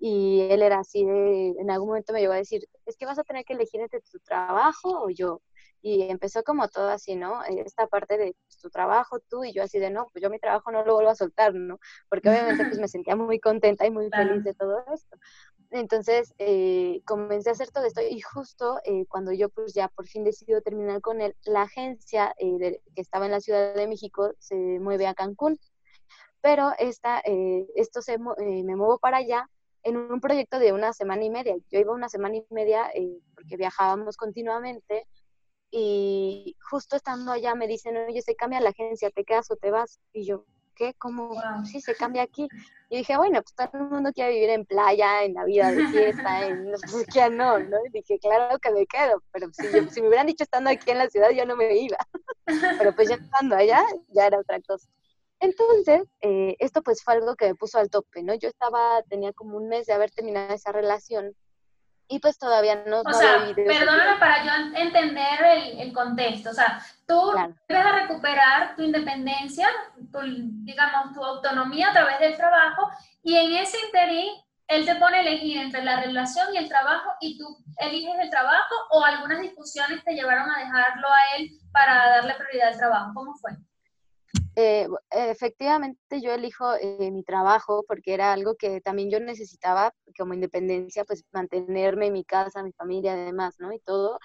y 0.00 0.40
él 0.50 0.62
era 0.62 0.80
así 0.80 1.04
de, 1.04 1.50
en 1.58 1.70
algún 1.70 1.88
momento 1.88 2.14
me 2.14 2.20
llegó 2.20 2.32
a 2.32 2.36
decir, 2.36 2.66
es 2.86 2.96
que 2.96 3.04
vas 3.04 3.18
a 3.18 3.22
tener 3.22 3.44
que 3.44 3.52
elegir 3.52 3.82
entre 3.82 4.00
tu 4.00 4.18
trabajo 4.20 5.04
o 5.04 5.10
yo. 5.10 5.42
Y 5.82 6.02
empezó 6.02 6.42
como 6.42 6.68
todo 6.68 6.88
así, 6.88 7.16
¿no? 7.16 7.42
Esta 7.44 7.86
parte 7.86 8.16
de 8.18 8.34
pues, 8.46 8.58
tu 8.58 8.70
trabajo, 8.70 9.20
tú 9.28 9.44
y 9.44 9.52
yo 9.52 9.62
así 9.62 9.78
de, 9.78 9.90
no, 9.90 10.06
pues 10.12 10.22
yo 10.22 10.30
mi 10.30 10.38
trabajo 10.38 10.70
no 10.70 10.84
lo 10.84 10.94
vuelvo 10.94 11.10
a 11.10 11.14
soltar, 11.14 11.54
¿no? 11.54 11.78
Porque 12.08 12.30
obviamente 12.30 12.64
pues 12.64 12.78
me 12.78 12.88
sentía 12.88 13.14
muy 13.14 13.38
contenta 13.40 13.86
y 13.86 13.90
muy 13.90 14.08
feliz 14.10 14.42
de 14.42 14.54
todo 14.54 14.82
esto. 14.92 15.16
Entonces 15.70 16.34
eh, 16.38 17.00
comencé 17.06 17.50
a 17.50 17.52
hacer 17.52 17.70
todo 17.70 17.84
esto 17.84 18.00
y 18.02 18.20
justo 18.20 18.80
eh, 18.84 19.06
cuando 19.06 19.32
yo 19.32 19.48
pues 19.50 19.72
ya 19.72 19.88
por 19.88 20.06
fin 20.06 20.24
decido 20.24 20.60
terminar 20.62 21.00
con 21.00 21.20
él, 21.20 21.36
la 21.44 21.62
agencia 21.62 22.34
que 22.38 22.80
estaba 22.96 23.26
en 23.26 23.32
la 23.32 23.40
Ciudad 23.40 23.74
de 23.74 23.86
México 23.86 24.32
se 24.38 24.56
mueve 24.80 25.06
a 25.06 25.14
Cancún. 25.14 25.58
Pero 26.42 26.72
esta, 26.78 27.22
esto 27.76 28.00
se, 28.00 28.18
me 28.18 28.74
muevo 28.76 28.98
para 28.98 29.18
allá 29.18 29.48
en 29.82 29.96
un 29.98 30.20
proyecto 30.20 30.58
de 30.58 30.72
una 30.72 30.92
semana 30.94 31.22
y 31.24 31.30
media. 31.30 31.54
Yo 31.70 31.78
iba 31.78 31.92
una 31.92 32.08
semana 32.08 32.36
y 32.36 32.46
media 32.50 32.90
porque 33.34 33.56
viajábamos 33.58 34.16
continuamente 34.16 35.06
y 35.70 36.56
justo 36.70 36.96
estando 36.96 37.32
allá 37.32 37.54
me 37.54 37.68
dicen, 37.68 37.96
oye, 37.96 38.22
se 38.22 38.34
cambia 38.34 38.60
la 38.60 38.70
agencia, 38.70 39.10
¿te 39.10 39.24
quedas 39.24 39.50
o 39.50 39.56
te 39.56 39.70
vas? 39.70 40.00
Y 40.12 40.24
yo, 40.24 40.44
¿qué? 40.74 40.94
¿Cómo? 40.94 41.40
Sí, 41.64 41.80
se 41.80 41.94
cambia 41.94 42.22
aquí. 42.22 42.48
Y 42.88 42.98
dije, 42.98 43.16
bueno, 43.16 43.42
pues 43.42 43.54
todo 43.54 43.82
el 43.82 43.88
mundo 43.88 44.12
quiere 44.12 44.32
vivir 44.32 44.50
en 44.50 44.64
playa, 44.64 45.24
en 45.24 45.34
la 45.34 45.44
vida 45.44 45.70
de 45.70 45.86
fiesta, 45.88 46.46
en 46.46 46.70
no 46.70 46.78
sé 46.78 47.06
qué, 47.12 47.30
no, 47.30 47.58
¿no? 47.58 47.76
Y 47.86 47.90
dije, 47.90 48.18
claro 48.18 48.58
que 48.58 48.70
me 48.72 48.86
quedo, 48.86 49.22
pero 49.30 49.48
si, 49.52 49.68
si 49.90 50.02
me 50.02 50.08
hubieran 50.08 50.26
dicho 50.26 50.44
estando 50.44 50.70
aquí 50.70 50.90
en 50.90 50.98
la 50.98 51.08
ciudad, 51.08 51.30
yo 51.30 51.46
no 51.46 51.56
me 51.56 51.76
iba. 51.76 51.98
Pero 52.78 52.94
pues 52.94 53.08
ya 53.08 53.14
estando 53.14 53.54
allá, 53.54 53.84
ya 54.08 54.26
era 54.26 54.40
otra 54.40 54.60
cosa. 54.60 54.88
Entonces, 55.38 56.02
eh, 56.20 56.56
esto 56.58 56.82
pues 56.82 57.02
fue 57.02 57.14
algo 57.14 57.34
que 57.34 57.46
me 57.46 57.54
puso 57.54 57.78
al 57.78 57.88
tope, 57.88 58.22
¿no? 58.22 58.34
Yo 58.34 58.48
estaba, 58.48 59.02
tenía 59.08 59.32
como 59.32 59.56
un 59.56 59.68
mes 59.68 59.86
de 59.86 59.92
haber 59.94 60.10
terminado 60.10 60.52
esa 60.52 60.72
relación 60.72 61.34
y 62.10 62.18
pues 62.18 62.36
todavía 62.38 62.82
no... 62.86 63.02
O 63.02 63.12
sea, 63.12 63.46
perdóname 63.54 64.18
para 64.18 64.44
yo 64.44 64.50
entender 64.74 65.44
el, 65.44 65.80
el, 65.80 65.92
contexto, 65.92 66.50
o 66.50 66.52
sea, 66.52 66.84
tú 67.06 67.32
debes 67.68 67.86
a 67.86 67.92
recuperar 68.00 68.74
tu 68.74 68.82
independencia, 68.82 69.68
tu, 70.12 70.18
digamos, 70.64 71.14
tu 71.14 71.24
autonomía 71.24 71.90
a 71.90 71.92
través 71.92 72.18
del 72.18 72.36
trabajo, 72.36 72.90
y 73.22 73.36
en 73.36 73.52
ese 73.52 73.78
interín 73.86 74.28
él 74.66 74.84
te 74.84 74.96
pone 74.96 75.18
a 75.18 75.20
elegir 75.20 75.58
entre 75.58 75.84
la 75.84 76.00
relación 76.00 76.52
y 76.52 76.58
el 76.58 76.68
trabajo 76.68 77.10
y 77.20 77.38
tú 77.38 77.44
eliges 77.78 78.14
el 78.20 78.30
trabajo 78.30 78.74
o 78.90 79.04
algunas 79.04 79.40
discusiones 79.40 80.02
te 80.04 80.14
llevaron 80.14 80.50
a 80.50 80.58
dejarlo 80.58 81.08
a 81.08 81.36
él 81.36 81.50
para 81.72 82.10
darle 82.10 82.34
prioridad 82.34 82.68
al 82.68 82.78
trabajo. 82.78 83.10
¿Cómo 83.14 83.34
fue? 83.34 83.52
Eh, 84.62 84.86
efectivamente 85.10 86.20
yo 86.20 86.32
elijo 86.34 86.74
eh, 86.74 87.10
mi 87.10 87.22
trabajo 87.24 87.84
porque 87.88 88.12
era 88.12 88.32
algo 88.32 88.56
que 88.56 88.80
también 88.82 89.10
yo 89.10 89.18
necesitaba 89.18 89.94
como 90.18 90.34
independencia, 90.34 91.04
pues 91.04 91.24
mantenerme 91.32 92.08
en 92.08 92.12
mi 92.12 92.24
casa, 92.24 92.62
mi 92.62 92.72
familia, 92.72 93.14
además, 93.14 93.56
¿no? 93.58 93.72
Y 93.72 93.78
todo. 93.80 94.18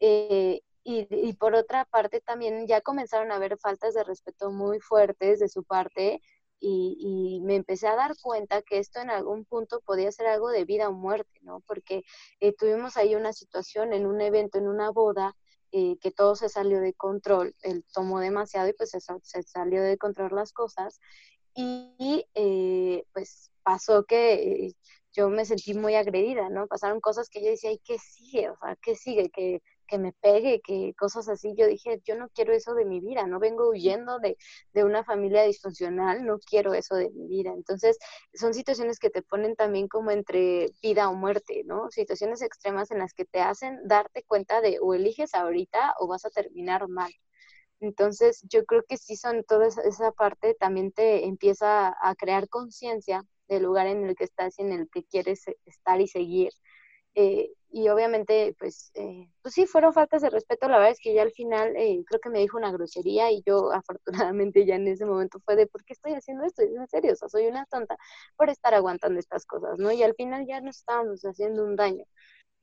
Eh, 0.00 0.62
y, 0.84 1.06
y, 1.10 1.34
por 1.34 1.54
otra 1.54 1.84
parte 1.84 2.20
también 2.20 2.66
ya 2.66 2.80
comenzaron 2.80 3.30
a 3.32 3.36
haber 3.36 3.58
faltas 3.58 3.94
de 3.94 4.02
respeto 4.04 4.50
muy 4.50 4.80
fuertes 4.80 5.38
de 5.40 5.48
su 5.48 5.62
parte 5.64 6.20
y, 6.58 6.96
y, 7.38 7.40
me 7.42 7.56
empecé 7.56 7.86
a 7.88 7.94
dar 7.96 8.14
cuenta 8.20 8.62
que 8.62 8.78
esto 8.78 9.00
en 9.00 9.10
algún 9.10 9.44
punto 9.44 9.80
podía 9.80 10.10
ser 10.12 10.26
algo 10.26 10.50
de 10.50 10.64
vida 10.64 10.88
o 10.88 10.92
muerte, 10.92 11.38
¿no? 11.42 11.60
Porque 11.66 12.02
tuvimos 12.58 12.96
ahí 12.96 13.14
una 13.14 13.32
situación 13.32 13.92
en 13.92 14.06
un 14.06 14.20
evento, 14.20 14.58
en 14.58 14.68
una 14.68 14.90
boda, 14.90 15.36
eh, 15.72 15.96
que 16.00 16.10
todo 16.10 16.36
se 16.36 16.48
salió 16.48 16.80
de 16.80 16.94
control, 16.94 17.54
él 17.62 17.84
tomó 17.92 18.20
demasiado 18.20 18.68
y 18.68 18.74
pues 18.74 18.90
se, 18.90 19.00
se 19.00 19.42
salió 19.42 19.82
de 19.82 19.98
control 19.98 20.34
las 20.34 20.52
cosas 20.52 21.00
y 21.54 22.26
eh, 22.34 23.04
pues 23.12 23.50
pasó 23.62 24.04
que 24.04 24.34
eh, 24.66 24.74
yo 25.12 25.28
me 25.28 25.44
sentí 25.44 25.74
muy 25.74 25.94
agredida, 25.94 26.48
¿no? 26.48 26.66
Pasaron 26.66 27.00
cosas 27.00 27.28
que 27.28 27.42
yo 27.42 27.50
decía, 27.50 27.72
¿y 27.72 27.78
qué 27.78 27.98
sigue? 27.98 28.50
O 28.50 28.56
sea, 28.58 28.76
¿qué 28.76 28.96
sigue? 28.96 29.30
Que 29.30 29.62
que 29.92 29.98
me 29.98 30.12
pegue, 30.14 30.62
que 30.62 30.94
cosas 30.98 31.28
así. 31.28 31.54
Yo 31.56 31.66
dije, 31.66 32.00
yo 32.04 32.16
no 32.16 32.30
quiero 32.30 32.54
eso 32.54 32.72
de 32.74 32.86
mi 32.86 33.00
vida, 33.00 33.26
no 33.26 33.38
vengo 33.38 33.68
huyendo 33.68 34.18
de, 34.20 34.38
de 34.72 34.84
una 34.84 35.04
familia 35.04 35.42
disfuncional, 35.44 36.24
no 36.24 36.38
quiero 36.38 36.72
eso 36.72 36.94
de 36.94 37.10
mi 37.10 37.28
vida. 37.28 37.52
Entonces, 37.52 37.98
son 38.34 38.54
situaciones 38.54 38.98
que 38.98 39.10
te 39.10 39.20
ponen 39.22 39.54
también 39.54 39.88
como 39.88 40.10
entre 40.10 40.70
vida 40.82 41.10
o 41.10 41.14
muerte, 41.14 41.62
¿no? 41.66 41.90
Situaciones 41.90 42.40
extremas 42.42 42.90
en 42.90 43.00
las 43.00 43.12
que 43.12 43.26
te 43.26 43.40
hacen 43.40 43.80
darte 43.86 44.24
cuenta 44.24 44.62
de 44.62 44.78
o 44.80 44.94
eliges 44.94 45.34
ahorita 45.34 45.94
o 45.98 46.06
vas 46.08 46.24
a 46.24 46.30
terminar 46.30 46.88
mal. 46.88 47.12
Entonces, 47.80 48.42
yo 48.48 48.64
creo 48.64 48.84
que 48.88 48.96
sí 48.96 49.16
son 49.16 49.44
toda 49.44 49.66
esa 49.68 50.12
parte, 50.12 50.54
también 50.54 50.92
te 50.92 51.26
empieza 51.26 51.88
a 52.00 52.14
crear 52.16 52.48
conciencia 52.48 53.24
del 53.48 53.64
lugar 53.64 53.88
en 53.88 54.04
el 54.06 54.14
que 54.16 54.24
estás 54.24 54.58
y 54.58 54.62
en 54.62 54.72
el 54.72 54.88
que 54.90 55.04
quieres 55.04 55.44
estar 55.66 56.00
y 56.00 56.08
seguir. 56.08 56.52
Eh, 57.14 57.52
y 57.72 57.88
obviamente, 57.88 58.54
pues, 58.58 58.90
eh, 58.94 59.28
pues 59.42 59.54
sí, 59.54 59.66
fueron 59.66 59.92
faltas 59.94 60.22
de 60.22 60.30
respeto. 60.30 60.68
La 60.68 60.76
verdad 60.78 60.92
es 60.92 61.00
que 61.00 61.14
ya 61.14 61.22
al 61.22 61.32
final 61.32 61.74
eh, 61.76 62.02
creo 62.06 62.20
que 62.20 62.28
me 62.30 62.38
dijo 62.40 62.58
una 62.58 62.70
grosería 62.70 63.30
y 63.32 63.42
yo 63.46 63.72
afortunadamente 64.28 64.66
ya 64.66 64.76
en 64.76 64.88
ese 64.88 65.06
momento 65.06 65.40
fue 65.44 65.56
de, 65.56 65.66
¿por 65.66 65.84
qué 65.84 65.94
estoy 65.94 66.12
haciendo 66.14 66.44
esto? 66.44 66.62
en 66.62 66.86
serio, 66.88 67.12
o 67.12 67.16
sea, 67.16 67.28
soy 67.28 67.46
una 67.46 67.66
tonta 67.66 67.96
por 68.36 68.50
estar 68.50 68.74
aguantando 68.74 69.18
estas 69.18 69.46
cosas, 69.46 69.78
¿no? 69.78 69.90
Y 69.92 70.02
al 70.02 70.14
final 70.14 70.46
ya 70.46 70.60
nos 70.60 70.78
estábamos 70.78 71.22
haciendo 71.24 71.64
un 71.64 71.76
daño 71.76 72.04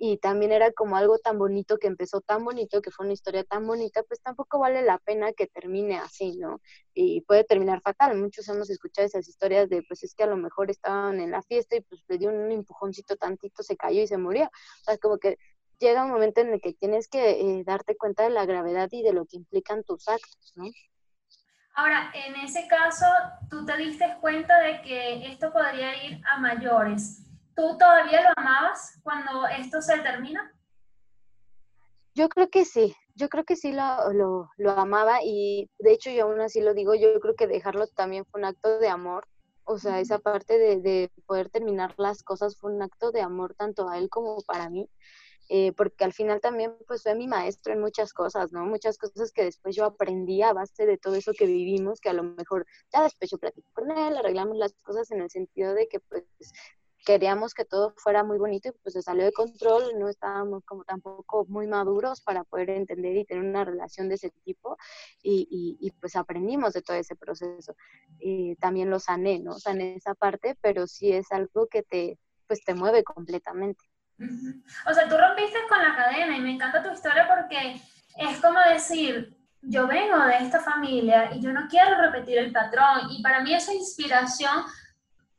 y 0.01 0.17
también 0.17 0.53
era 0.53 0.71
como 0.71 0.95
algo 0.95 1.19
tan 1.19 1.38
bonito 1.38 1.77
que 1.77 1.88
empezó 1.88 2.21
tan 2.21 2.45
bonito, 2.45 2.81
que 2.81 2.89
fue 2.89 3.05
una 3.05 3.13
historia 3.13 3.43
tan 3.43 3.67
bonita, 3.67 4.01
pues 4.03 4.21
tampoco 4.21 4.57
vale 4.57 4.81
la 4.81 4.97
pena 4.97 5.33
que 5.33 5.45
termine 5.45 5.97
así, 5.97 6.38
¿no? 6.38 6.62
Y 6.93 7.19
puede 7.21 7.43
terminar 7.43 7.81
fatal. 7.81 8.17
Muchos 8.17 8.47
hemos 8.47 8.69
escuchado 8.69 9.05
esas 9.05 9.27
historias 9.27 9.67
de, 9.69 9.83
pues 9.83 10.03
es 10.03 10.15
que 10.15 10.23
a 10.23 10.27
lo 10.27 10.38
mejor 10.38 10.71
estaban 10.71 11.19
en 11.19 11.31
la 11.31 11.41
fiesta 11.41 11.75
y 11.75 11.81
pues 11.81 12.01
le 12.07 12.17
dio 12.17 12.29
un 12.29 12.49
empujoncito 12.49 13.17
tantito, 13.17 13.62
se 13.62 13.75
cayó 13.75 14.01
y 14.01 14.07
se 14.07 14.17
murió. 14.17 14.45
O 14.45 14.83
sea, 14.85 14.97
como 14.97 15.17
que 15.17 15.38
llega 15.79 16.05
un 16.05 16.12
momento 16.12 16.39
en 16.39 16.53
el 16.53 16.62
que 16.62 16.71
tienes 16.71 17.09
que 17.09 17.31
eh, 17.31 17.63
darte 17.65 17.97
cuenta 17.97 18.23
de 18.23 18.29
la 18.29 18.45
gravedad 18.45 18.88
y 18.91 19.03
de 19.03 19.12
lo 19.12 19.25
que 19.25 19.35
implican 19.35 19.83
tus 19.83 20.07
actos, 20.07 20.53
¿no? 20.55 20.63
Ahora, 21.75 22.09
en 22.13 22.38
ese 22.38 22.67
caso, 22.69 23.05
tú 23.49 23.65
te 23.65 23.75
diste 23.75 24.17
cuenta 24.21 24.59
de 24.59 24.81
que 24.81 25.27
esto 25.27 25.51
podría 25.51 26.05
ir 26.05 26.21
a 26.25 26.39
mayores. 26.39 27.29
¿Tú 27.60 27.78
todavía 27.78 28.22
lo 28.22 28.30
amabas 28.38 28.98
cuando 29.04 29.45
esto 29.48 29.82
se 29.82 30.00
termina? 30.00 30.50
Yo 32.15 32.30
creo 32.30 32.50
que 32.50 32.63
sí, 32.63 32.95
yo 33.15 33.28
creo 33.28 33.43
que 33.43 33.58
sí 33.58 33.74
lo, 33.74 34.48
lo, 34.58 34.72
amaba 34.72 35.19
y 35.22 35.69
de 35.78 35.91
hecho 35.91 36.10
yo 36.10 36.24
aún 36.24 36.39
así 36.39 36.62
lo 36.62 36.74
digo, 36.74 36.95
yo 36.95 37.19
creo 37.19 37.36
que 37.36 37.48
dejarlo 37.48 37.88
también 37.88 38.24
fue 38.24 38.39
un 38.39 38.45
acto 38.45 38.80
de 38.80 38.88
amor, 38.88 39.28
o 39.65 39.78
sea, 39.78 40.00
esa 40.00 40.19
parte 40.19 40.58
de, 40.58 40.80
de 40.80 41.12
poder 41.26 41.50
terminar 41.50 41.93
las 41.98 42.24
cosas 42.24 42.56
fue 42.58 42.72
un 42.74 42.82
acto 42.82 43.12
de 43.12 43.19
amor 43.19 43.56
tanto 43.56 43.89
a 43.89 43.98
él 43.98 44.10
como 44.10 44.41
para 44.43 44.69
mí. 44.69 44.89
Eh, 45.52 45.74
porque 45.74 46.04
al 46.04 46.13
final 46.13 46.39
también 46.41 46.76
pues 46.88 47.02
fue 47.02 47.15
mi 47.15 47.28
maestro 47.28 47.74
en 47.74 47.82
muchas 47.82 48.13
cosas, 48.13 48.52
¿no? 48.52 48.67
Muchas 48.67 49.00
cosas 49.00 49.32
que 49.32 49.45
después 49.45 49.76
yo 49.76 49.84
aprendí 49.84 50.43
a 50.43 50.54
base 50.54 50.86
de 50.86 51.00
todo 51.00 51.15
eso 51.15 51.32
que 51.36 51.48
vivimos, 51.48 52.00
que 52.00 52.10
a 52.10 52.13
lo 52.13 52.22
mejor 52.22 52.67
ya 52.93 53.02
después 53.02 53.32
yo 53.32 53.39
platico 53.39 53.67
con 53.74 53.89
él, 53.89 54.15
arreglamos 54.15 54.58
las 54.58 54.74
cosas 54.84 55.10
en 55.10 55.22
el 55.22 55.32
sentido 55.32 55.74
de 55.74 55.88
que 55.88 56.00
pues 56.02 56.24
queríamos 57.05 57.53
que 57.53 57.65
todo 57.65 57.93
fuera 57.97 58.23
muy 58.23 58.38
bonito 58.38 58.69
y 58.69 58.71
pues 58.83 58.93
se 58.93 59.01
salió 59.01 59.25
de 59.25 59.31
control, 59.31 59.97
no 59.97 60.09
estábamos 60.09 60.63
como 60.65 60.83
tampoco 60.83 61.45
muy 61.47 61.67
maduros 61.67 62.21
para 62.21 62.43
poder 62.43 62.71
entender 62.71 63.15
y 63.17 63.25
tener 63.25 63.43
una 63.43 63.65
relación 63.65 64.09
de 64.09 64.15
ese 64.15 64.31
tipo 64.43 64.77
y, 65.23 65.77
y, 65.79 65.91
pues 65.99 66.15
aprendimos 66.15 66.73
de 66.73 66.81
todo 66.81 66.97
ese 66.97 67.15
proceso. 67.15 67.75
Y 68.19 68.55
también 68.55 68.89
lo 68.89 68.99
sané, 68.99 69.39
¿no? 69.39 69.59
Sané 69.59 69.95
esa 69.95 70.15
parte, 70.15 70.57
pero 70.62 70.88
sí 70.88 71.12
es 71.12 71.31
algo 71.31 71.67
que 71.67 71.83
te, 71.83 72.19
pues 72.47 72.63
te 72.63 72.73
mueve 72.73 73.03
completamente. 73.03 73.83
O 74.85 74.93
sea, 74.93 75.07
tú 75.07 75.15
rompiste 75.17 75.59
con 75.69 75.81
la 75.81 75.95
cadena 75.95 76.35
y 76.35 76.41
me 76.41 76.51
encanta 76.51 76.83
tu 76.83 76.91
historia 76.91 77.27
porque 77.27 77.81
es 78.17 78.41
como 78.41 78.59
decir, 78.69 79.38
yo 79.62 79.88
vengo 79.88 80.17
de 80.25 80.38
esta 80.38 80.59
familia 80.59 81.33
y 81.33 81.41
yo 81.41 81.51
no 81.53 81.67
quiero 81.69 82.01
repetir 82.01 82.38
el 82.38 82.51
patrón 82.51 83.09
y 83.12 83.21
para 83.21 83.41
mí 83.41 83.53
esa 83.53 83.73
inspiración 83.73 84.65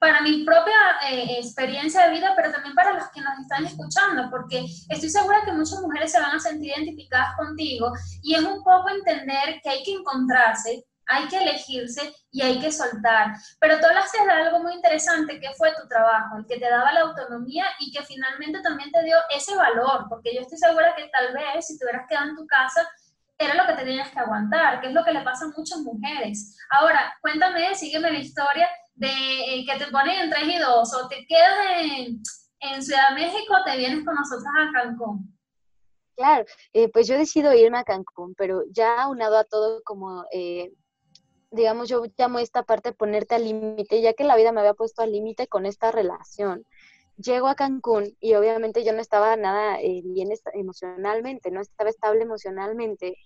para 0.01 0.23
mi 0.23 0.45
propia 0.45 0.75
eh, 1.11 1.37
experiencia 1.39 2.07
de 2.07 2.13
vida, 2.13 2.33
pero 2.35 2.51
también 2.51 2.75
para 2.75 2.95
los 2.95 3.09
que 3.11 3.21
nos 3.21 3.39
están 3.39 3.67
escuchando, 3.67 4.31
porque 4.31 4.65
estoy 4.89 5.11
segura 5.11 5.45
que 5.45 5.53
muchas 5.53 5.79
mujeres 5.81 6.11
se 6.11 6.21
van 6.21 6.35
a 6.35 6.41
sentir 6.41 6.73
identificadas 6.75 7.37
contigo 7.37 7.93
y 8.23 8.35
es 8.35 8.43
un 8.43 8.65
poco 8.65 8.89
entender 8.89 9.61
que 9.63 9.69
hay 9.69 9.83
que 9.83 9.93
encontrarse, 9.93 10.87
hay 11.07 11.29
que 11.29 11.37
elegirse 11.37 12.15
y 12.31 12.41
hay 12.41 12.59
que 12.61 12.73
soltar. 12.73 13.35
Pero 13.61 13.79
tú 13.79 13.87
hablaste 13.87 14.25
de 14.25 14.31
algo 14.31 14.61
muy 14.61 14.73
interesante 14.73 15.39
que 15.39 15.53
fue 15.59 15.75
tu 15.75 15.87
trabajo, 15.87 16.39
el 16.39 16.47
que 16.47 16.59
te 16.59 16.71
daba 16.71 16.93
la 16.93 17.03
autonomía 17.03 17.67
y 17.79 17.93
que 17.93 18.03
finalmente 18.03 18.63
también 18.63 18.91
te 18.91 19.05
dio 19.05 19.17
ese 19.37 19.55
valor, 19.55 20.07
porque 20.09 20.35
yo 20.35 20.41
estoy 20.41 20.57
segura 20.57 20.95
que 20.97 21.09
tal 21.09 21.35
vez 21.35 21.67
si 21.67 21.79
te 21.79 21.85
hubieras 21.85 22.09
quedado 22.09 22.31
en 22.31 22.37
tu 22.37 22.47
casa, 22.47 22.89
era 23.37 23.55
lo 23.55 23.67
que 23.67 23.73
te 23.75 23.85
tenías 23.85 24.11
que 24.11 24.19
aguantar, 24.19 24.81
que 24.81 24.89
es 24.89 24.95
lo 24.95 25.05
que 25.05 25.13
le 25.13 25.23
pasa 25.23 25.45
a 25.45 25.49
muchas 25.49 25.79
mujeres. 25.81 26.57
Ahora, 26.71 27.15
cuéntame, 27.21 27.75
sígueme 27.75 28.13
la 28.13 28.19
historia 28.19 28.69
de 28.95 29.09
eh, 29.09 29.67
que 29.67 29.79
te 29.79 29.91
ponen 29.91 30.21
en 30.21 30.31
3 30.31 30.43
y 30.45 30.59
2 30.59 30.95
o 30.95 31.09
te 31.09 31.27
quedas 31.27 31.81
en, 31.81 32.23
en 32.61 32.83
Ciudad 32.83 33.11
de 33.11 33.15
México 33.15 33.55
te 33.65 33.77
vienes 33.77 34.05
con 34.05 34.15
nosotros 34.15 34.45
a 34.59 34.73
Cancún. 34.73 35.37
Claro, 36.17 36.45
eh, 36.75 36.89
pues 36.91 37.07
yo 37.09 37.17
decido 37.17 37.55
irme 37.55 37.79
a 37.79 37.85
Cancún, 37.85 38.35
pero 38.37 38.63
ya 38.71 39.03
aunado 39.03 39.39
a 39.39 39.45
todo 39.45 39.81
como, 39.85 40.27
eh, 40.33 40.71
digamos, 41.51 41.89
yo 41.89 42.03
llamo 42.19 42.39
esta 42.39 42.63
parte 42.63 42.93
ponerte 42.93 43.37
al 43.37 43.45
límite, 43.45 44.03
ya 44.03 44.13
que 44.13 44.25
la 44.25 44.37
vida 44.37 44.53
me 44.53 44.61
había 44.61 44.75
puesto 44.75 45.03
al 45.03 45.13
límite 45.13 45.47
con 45.47 45.65
esta 45.65 45.91
relación. 45.91 46.65
Llego 47.17 47.49
a 47.49 47.55
Cancún 47.55 48.17
y 48.21 48.35
obviamente 48.35 48.85
yo 48.85 48.93
no 48.93 49.01
estaba 49.01 49.37
nada 49.37 49.79
bien 49.79 50.29
emocionalmente, 50.53 51.51
no 51.51 51.61
estaba 51.61 51.91
estable 51.91 52.23
emocionalmente 52.23 53.17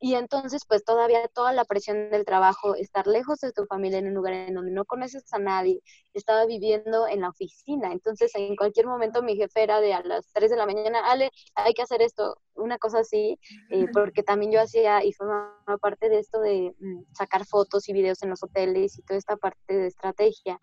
Y 0.00 0.14
entonces, 0.14 0.62
pues 0.66 0.84
todavía 0.84 1.26
toda 1.34 1.52
la 1.52 1.64
presión 1.64 2.10
del 2.10 2.24
trabajo, 2.24 2.76
estar 2.76 3.06
lejos 3.06 3.40
de 3.40 3.52
tu 3.52 3.66
familia 3.66 3.98
en 3.98 4.06
un 4.06 4.14
lugar 4.14 4.32
en 4.32 4.54
donde 4.54 4.70
no 4.70 4.84
conoces 4.84 5.24
a 5.32 5.38
nadie, 5.38 5.82
estaba 6.14 6.46
viviendo 6.46 7.08
en 7.08 7.22
la 7.22 7.30
oficina. 7.30 7.90
Entonces, 7.92 8.32
en 8.34 8.54
cualquier 8.54 8.86
momento 8.86 9.22
mi 9.22 9.36
jefe 9.36 9.62
era 9.62 9.80
de 9.80 9.94
a 9.94 10.02
las 10.02 10.30
3 10.32 10.50
de 10.50 10.56
la 10.56 10.66
mañana, 10.66 11.00
Ale, 11.10 11.30
hay 11.54 11.74
que 11.74 11.82
hacer 11.82 12.00
esto, 12.02 12.38
una 12.54 12.78
cosa 12.78 13.00
así, 13.00 13.38
eh, 13.70 13.86
porque 13.92 14.22
también 14.22 14.52
yo 14.52 14.60
hacía 14.60 15.04
y 15.04 15.12
formaba 15.12 15.78
parte 15.80 16.08
de 16.08 16.20
esto 16.20 16.40
de 16.40 16.74
mm, 16.78 17.02
sacar 17.14 17.44
fotos 17.44 17.88
y 17.88 17.92
videos 17.92 18.22
en 18.22 18.30
los 18.30 18.42
hoteles 18.42 18.98
y 18.98 19.02
toda 19.02 19.18
esta 19.18 19.36
parte 19.36 19.74
de 19.74 19.86
estrategia 19.88 20.60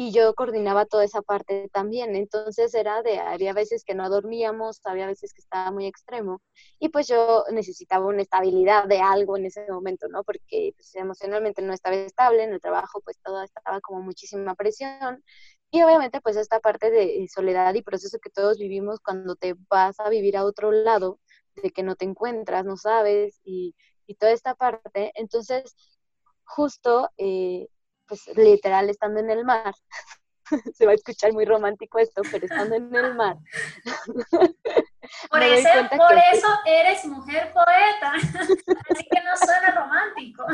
y 0.00 0.12
yo 0.12 0.32
coordinaba 0.36 0.86
toda 0.86 1.02
esa 1.04 1.22
parte 1.22 1.68
también. 1.72 2.14
Entonces 2.14 2.72
era 2.74 3.02
de, 3.02 3.18
había 3.18 3.52
veces 3.52 3.82
que 3.84 3.96
no 3.96 4.08
dormíamos, 4.08 4.80
había 4.84 5.08
veces 5.08 5.32
que 5.34 5.40
estaba 5.40 5.72
muy 5.72 5.86
extremo 5.86 6.40
y 6.78 6.90
pues 6.90 7.08
yo 7.08 7.44
necesitaba 7.50 8.06
una 8.06 8.22
estabilidad 8.22 8.84
de 8.86 9.00
algo 9.00 9.36
en 9.36 9.46
ese 9.46 9.66
momento, 9.68 10.06
¿no? 10.08 10.22
Porque 10.22 10.72
pues, 10.76 10.94
emocionalmente 10.94 11.62
no 11.62 11.72
estaba 11.72 11.96
estable, 11.96 12.44
en 12.44 12.52
el 12.52 12.60
trabajo 12.60 13.00
pues 13.00 13.18
todo 13.24 13.42
estaba 13.42 13.80
como 13.80 14.00
muchísima 14.02 14.54
presión 14.54 15.24
y 15.72 15.82
obviamente 15.82 16.20
pues 16.20 16.36
esta 16.36 16.60
parte 16.60 16.92
de 16.92 17.26
soledad 17.34 17.74
y 17.74 17.82
proceso 17.82 18.20
que 18.20 18.30
todos 18.30 18.56
vivimos 18.58 19.00
cuando 19.00 19.34
te 19.34 19.56
vas 19.68 19.98
a 19.98 20.08
vivir 20.10 20.36
a 20.36 20.44
otro 20.44 20.70
lado, 20.70 21.18
de 21.56 21.70
que 21.72 21.82
no 21.82 21.96
te 21.96 22.04
encuentras, 22.04 22.64
no 22.64 22.76
sabes 22.76 23.40
y, 23.44 23.74
y 24.06 24.14
toda 24.14 24.30
esta 24.30 24.54
parte. 24.54 25.10
Entonces, 25.16 25.74
justo 26.44 27.10
eh, 27.16 27.68
pues 28.08 28.26
literal 28.36 28.90
estando 28.90 29.20
en 29.20 29.30
el 29.30 29.44
mar, 29.44 29.74
se 30.74 30.86
va 30.86 30.92
a 30.92 30.94
escuchar 30.94 31.32
muy 31.32 31.44
romántico 31.44 31.98
esto, 31.98 32.22
pero 32.30 32.46
estando 32.46 32.76
en 32.76 32.94
el 32.94 33.14
mar. 33.14 33.36
Por, 35.30 35.42
eso, 35.42 35.68
por 35.96 36.18
eso 36.32 36.46
eres 36.66 37.04
mujer 37.06 37.50
poeta, 37.54 38.12
así 38.90 39.08
que 39.10 39.22
no 39.22 39.36
suena 39.36 39.70
romántico. 39.74 40.44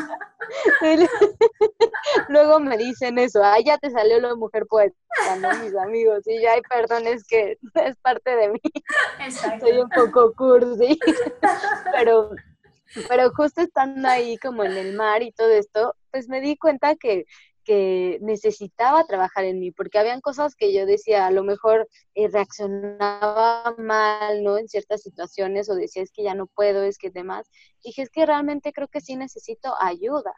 Luego 2.29 2.61
me 2.61 2.77
dicen 2.77 3.19
eso, 3.19 3.43
ay, 3.43 3.65
ya 3.65 3.79
te 3.79 3.91
salió 3.91 4.21
lo 4.21 4.29
de 4.29 4.37
mujer 4.37 4.67
poeta, 4.67 4.97
¿no? 5.41 5.49
Mis 5.59 5.75
amigos, 5.75 6.23
y 6.27 6.41
ya, 6.41 6.53
hay 6.53 6.63
perdón, 6.63 7.07
es 7.09 7.27
que 7.27 7.59
es 7.75 7.97
parte 7.97 8.37
de 8.37 8.51
mí. 8.51 8.61
Exacto. 9.21 9.67
Soy 9.67 9.79
un 9.79 9.89
poco 9.89 10.33
cursi, 10.35 11.01
pero 11.93 12.31
pero 13.09 13.31
justo 13.31 13.61
estando 13.63 14.09
ahí 14.09 14.37
como 14.39 14.65
en 14.65 14.77
el 14.77 14.95
mar 14.95 15.23
y 15.23 15.33
todo 15.33 15.51
esto, 15.51 15.95
pues 16.11 16.29
me 16.29 16.41
di 16.41 16.57
cuenta 16.57 16.97
que, 16.97 17.25
que 17.65 18.19
necesitaba 18.21 19.05
trabajar 19.05 19.45
en 19.45 19.59
mí, 19.61 19.71
porque 19.71 19.99
habían 19.99 20.21
cosas 20.21 20.55
que 20.55 20.73
yo 20.73 20.87
decía, 20.87 21.27
a 21.27 21.31
lo 21.31 21.45
mejor 21.45 21.89
eh, 22.15 22.29
reaccionaba 22.29 23.75
mal, 23.79 24.43
¿no? 24.43 24.59
En 24.59 24.69
ciertas 24.69 25.03
situaciones 25.03 25.69
o 25.69 25.75
decía, 25.75 26.03
es 26.03 26.13
que 26.13 26.23
ya 26.23 26.35
no 26.35 26.47
puedo, 26.47 26.83
es 26.83 26.99
que 26.99 27.11
demás. 27.11 27.51
Dije, 27.83 28.03
es 28.03 28.11
que 28.11 28.27
realmente 28.27 28.73
creo 28.73 28.89
que 28.89 29.01
sí 29.01 29.17
necesito 29.17 29.75
ayuda 29.81 30.35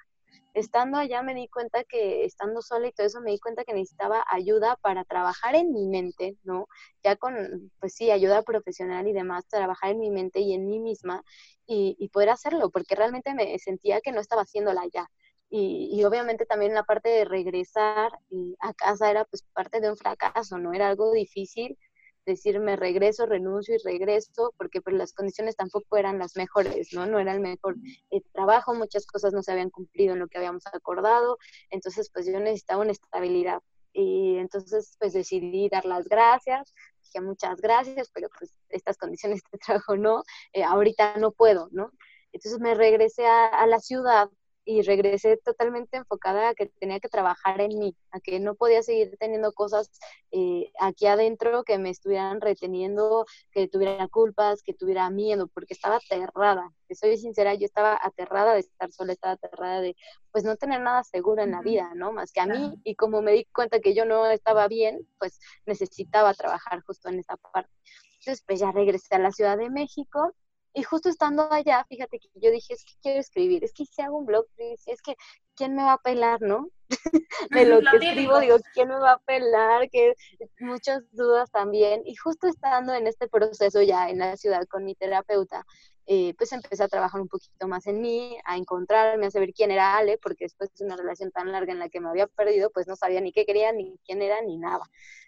estando 0.56 0.96
allá 0.98 1.22
me 1.22 1.34
di 1.34 1.48
cuenta 1.48 1.84
que 1.84 2.24
estando 2.24 2.62
sola 2.62 2.88
y 2.88 2.92
todo 2.92 3.06
eso 3.06 3.20
me 3.20 3.30
di 3.30 3.38
cuenta 3.38 3.64
que 3.64 3.74
necesitaba 3.74 4.24
ayuda 4.28 4.76
para 4.76 5.04
trabajar 5.04 5.54
en 5.54 5.72
mi 5.72 5.86
mente, 5.86 6.36
¿no? 6.44 6.66
Ya 7.04 7.16
con, 7.16 7.70
pues 7.78 7.94
sí, 7.94 8.10
ayuda 8.10 8.42
profesional 8.42 9.06
y 9.06 9.12
demás, 9.12 9.46
trabajar 9.48 9.90
en 9.90 10.00
mi 10.00 10.10
mente 10.10 10.40
y 10.40 10.54
en 10.54 10.66
mí 10.66 10.80
misma 10.80 11.22
y, 11.66 12.08
poder 12.12 12.30
hacerlo, 12.30 12.70
porque 12.70 12.94
realmente 12.94 13.34
me 13.34 13.58
sentía 13.58 14.00
que 14.00 14.12
no 14.12 14.20
estaba 14.20 14.42
haciéndola 14.42 14.84
ya. 14.92 15.10
Y, 15.50 15.90
y, 15.92 16.04
obviamente 16.04 16.46
también 16.46 16.74
la 16.74 16.84
parte 16.84 17.10
de 17.10 17.24
regresar 17.24 18.12
a 18.60 18.74
casa 18.74 19.10
era 19.10 19.24
pues 19.26 19.44
parte 19.52 19.80
de 19.80 19.90
un 19.90 19.96
fracaso, 19.96 20.58
¿no? 20.58 20.72
Era 20.72 20.88
algo 20.88 21.12
difícil 21.12 21.78
decir 22.26 22.60
me 22.60 22.76
regreso, 22.76 23.24
renuncio 23.24 23.74
y 23.74 23.78
regreso, 23.78 24.52
porque 24.58 24.82
pues 24.82 24.96
las 24.96 25.12
condiciones 25.12 25.56
tampoco 25.56 25.96
eran 25.96 26.18
las 26.18 26.36
mejores, 26.36 26.92
¿no? 26.92 27.06
No 27.06 27.18
era 27.18 27.32
el 27.32 27.40
mejor 27.40 27.76
eh, 28.10 28.20
trabajo, 28.32 28.74
muchas 28.74 29.06
cosas 29.06 29.32
no 29.32 29.42
se 29.42 29.52
habían 29.52 29.70
cumplido 29.70 30.12
en 30.12 30.18
lo 30.18 30.28
que 30.28 30.38
habíamos 30.38 30.66
acordado, 30.66 31.38
entonces 31.70 32.10
pues 32.12 32.26
yo 32.26 32.38
necesitaba 32.40 32.82
una 32.82 32.92
estabilidad. 32.92 33.62
Y 33.92 34.36
entonces 34.36 34.96
pues 35.00 35.14
decidí 35.14 35.70
dar 35.70 35.86
las 35.86 36.06
gracias, 36.08 36.74
dije 37.02 37.22
muchas 37.22 37.60
gracias, 37.62 38.10
pero 38.12 38.28
pues 38.38 38.52
estas 38.68 38.98
condiciones 38.98 39.40
de 39.50 39.58
trabajo 39.58 39.96
no, 39.96 40.22
eh, 40.52 40.64
ahorita 40.64 41.16
no 41.16 41.30
puedo, 41.30 41.68
¿no? 41.72 41.90
Entonces 42.32 42.60
me 42.60 42.74
regresé 42.74 43.24
a, 43.26 43.46
a 43.46 43.66
la 43.66 43.80
ciudad 43.80 44.28
y 44.66 44.82
regresé 44.82 45.36
totalmente 45.38 45.96
enfocada 45.96 46.50
a 46.50 46.54
que 46.54 46.66
tenía 46.66 46.98
que 46.98 47.08
trabajar 47.08 47.60
en 47.60 47.78
mí, 47.78 47.96
a 48.10 48.18
que 48.18 48.40
no 48.40 48.56
podía 48.56 48.82
seguir 48.82 49.16
teniendo 49.18 49.52
cosas 49.52 49.90
eh, 50.32 50.72
aquí 50.80 51.06
adentro 51.06 51.62
que 51.62 51.78
me 51.78 51.90
estuvieran 51.90 52.40
reteniendo, 52.40 53.26
que 53.52 53.68
tuviera 53.68 54.08
culpas, 54.08 54.64
que 54.64 54.74
tuviera 54.74 55.08
miedo, 55.08 55.46
porque 55.46 55.72
estaba 55.72 55.96
aterrada. 55.96 56.72
Te 56.88 56.96
soy 56.96 57.16
sincera, 57.16 57.54
yo 57.54 57.64
estaba 57.64 57.96
aterrada 58.02 58.54
de 58.54 58.60
estar 58.60 58.90
sola, 58.90 59.12
estaba 59.12 59.34
aterrada 59.34 59.80
de 59.80 59.96
pues 60.32 60.44
no 60.44 60.56
tener 60.56 60.80
nada 60.80 61.04
seguro 61.04 61.42
en 61.42 61.52
la 61.52 61.62
vida, 61.62 61.92
¿no? 61.94 62.12
Más 62.12 62.32
que 62.32 62.40
a 62.40 62.46
mí, 62.46 62.74
y 62.82 62.96
como 62.96 63.22
me 63.22 63.32
di 63.32 63.44
cuenta 63.46 63.78
que 63.78 63.94
yo 63.94 64.04
no 64.04 64.26
estaba 64.26 64.66
bien, 64.66 65.06
pues 65.18 65.38
necesitaba 65.64 66.34
trabajar 66.34 66.82
justo 66.82 67.08
en 67.08 67.20
esa 67.20 67.36
parte. 67.36 67.70
Entonces, 68.18 68.44
pues 68.44 68.58
ya 68.58 68.72
regresé 68.72 69.14
a 69.14 69.20
la 69.20 69.30
Ciudad 69.30 69.56
de 69.56 69.70
México 69.70 70.34
y 70.76 70.82
justo 70.82 71.08
estando 71.08 71.50
allá, 71.50 71.86
fíjate 71.88 72.18
que 72.18 72.28
yo 72.34 72.50
dije, 72.50 72.74
es 72.74 72.84
que 72.84 72.92
quiero 73.00 73.18
escribir, 73.18 73.64
es 73.64 73.72
que 73.72 73.86
si 73.86 74.02
hago 74.02 74.18
un 74.18 74.26
blog, 74.26 74.44
es 74.58 75.00
que 75.00 75.16
¿quién 75.54 75.74
me 75.74 75.82
va 75.82 75.94
a 75.94 76.02
pelar, 76.02 76.42
no? 76.42 76.68
de 77.50 77.64
lo 77.64 77.80
que 77.80 77.96
escribo, 77.96 78.38
digo, 78.40 78.58
¿quién 78.74 78.88
me 78.88 78.98
va 78.98 79.12
a 79.12 79.18
pelar? 79.20 79.88
Que 79.88 80.12
muchas 80.60 81.02
dudas 81.12 81.50
también. 81.50 82.02
Y 82.04 82.14
justo 82.14 82.46
estando 82.46 82.92
en 82.92 83.06
este 83.06 83.26
proceso 83.26 83.80
ya 83.80 84.10
en 84.10 84.18
la 84.18 84.36
ciudad 84.36 84.66
con 84.68 84.84
mi 84.84 84.94
terapeuta, 84.94 85.64
eh, 86.06 86.34
pues 86.38 86.52
empecé 86.52 86.82
a 86.84 86.88
trabajar 86.88 87.20
un 87.20 87.28
poquito 87.28 87.66
más 87.68 87.86
en 87.86 88.00
mí, 88.00 88.36
a 88.44 88.56
encontrarme, 88.56 89.26
a 89.26 89.30
saber 89.30 89.52
quién 89.52 89.70
era 89.70 89.96
Ale, 89.96 90.18
porque 90.18 90.44
después 90.44 90.72
de 90.74 90.84
una 90.84 90.96
relación 90.96 91.32
tan 91.32 91.50
larga 91.52 91.72
en 91.72 91.78
la 91.80 91.88
que 91.88 92.00
me 92.00 92.08
había 92.08 92.26
perdido, 92.28 92.70
pues 92.70 92.86
no 92.86 92.96
sabía 92.96 93.20
ni 93.20 93.32
qué 93.32 93.44
quería, 93.44 93.72
ni 93.72 93.98
quién 94.04 94.22
era, 94.22 94.40
ni 94.42 94.56
nada. 94.56 94.84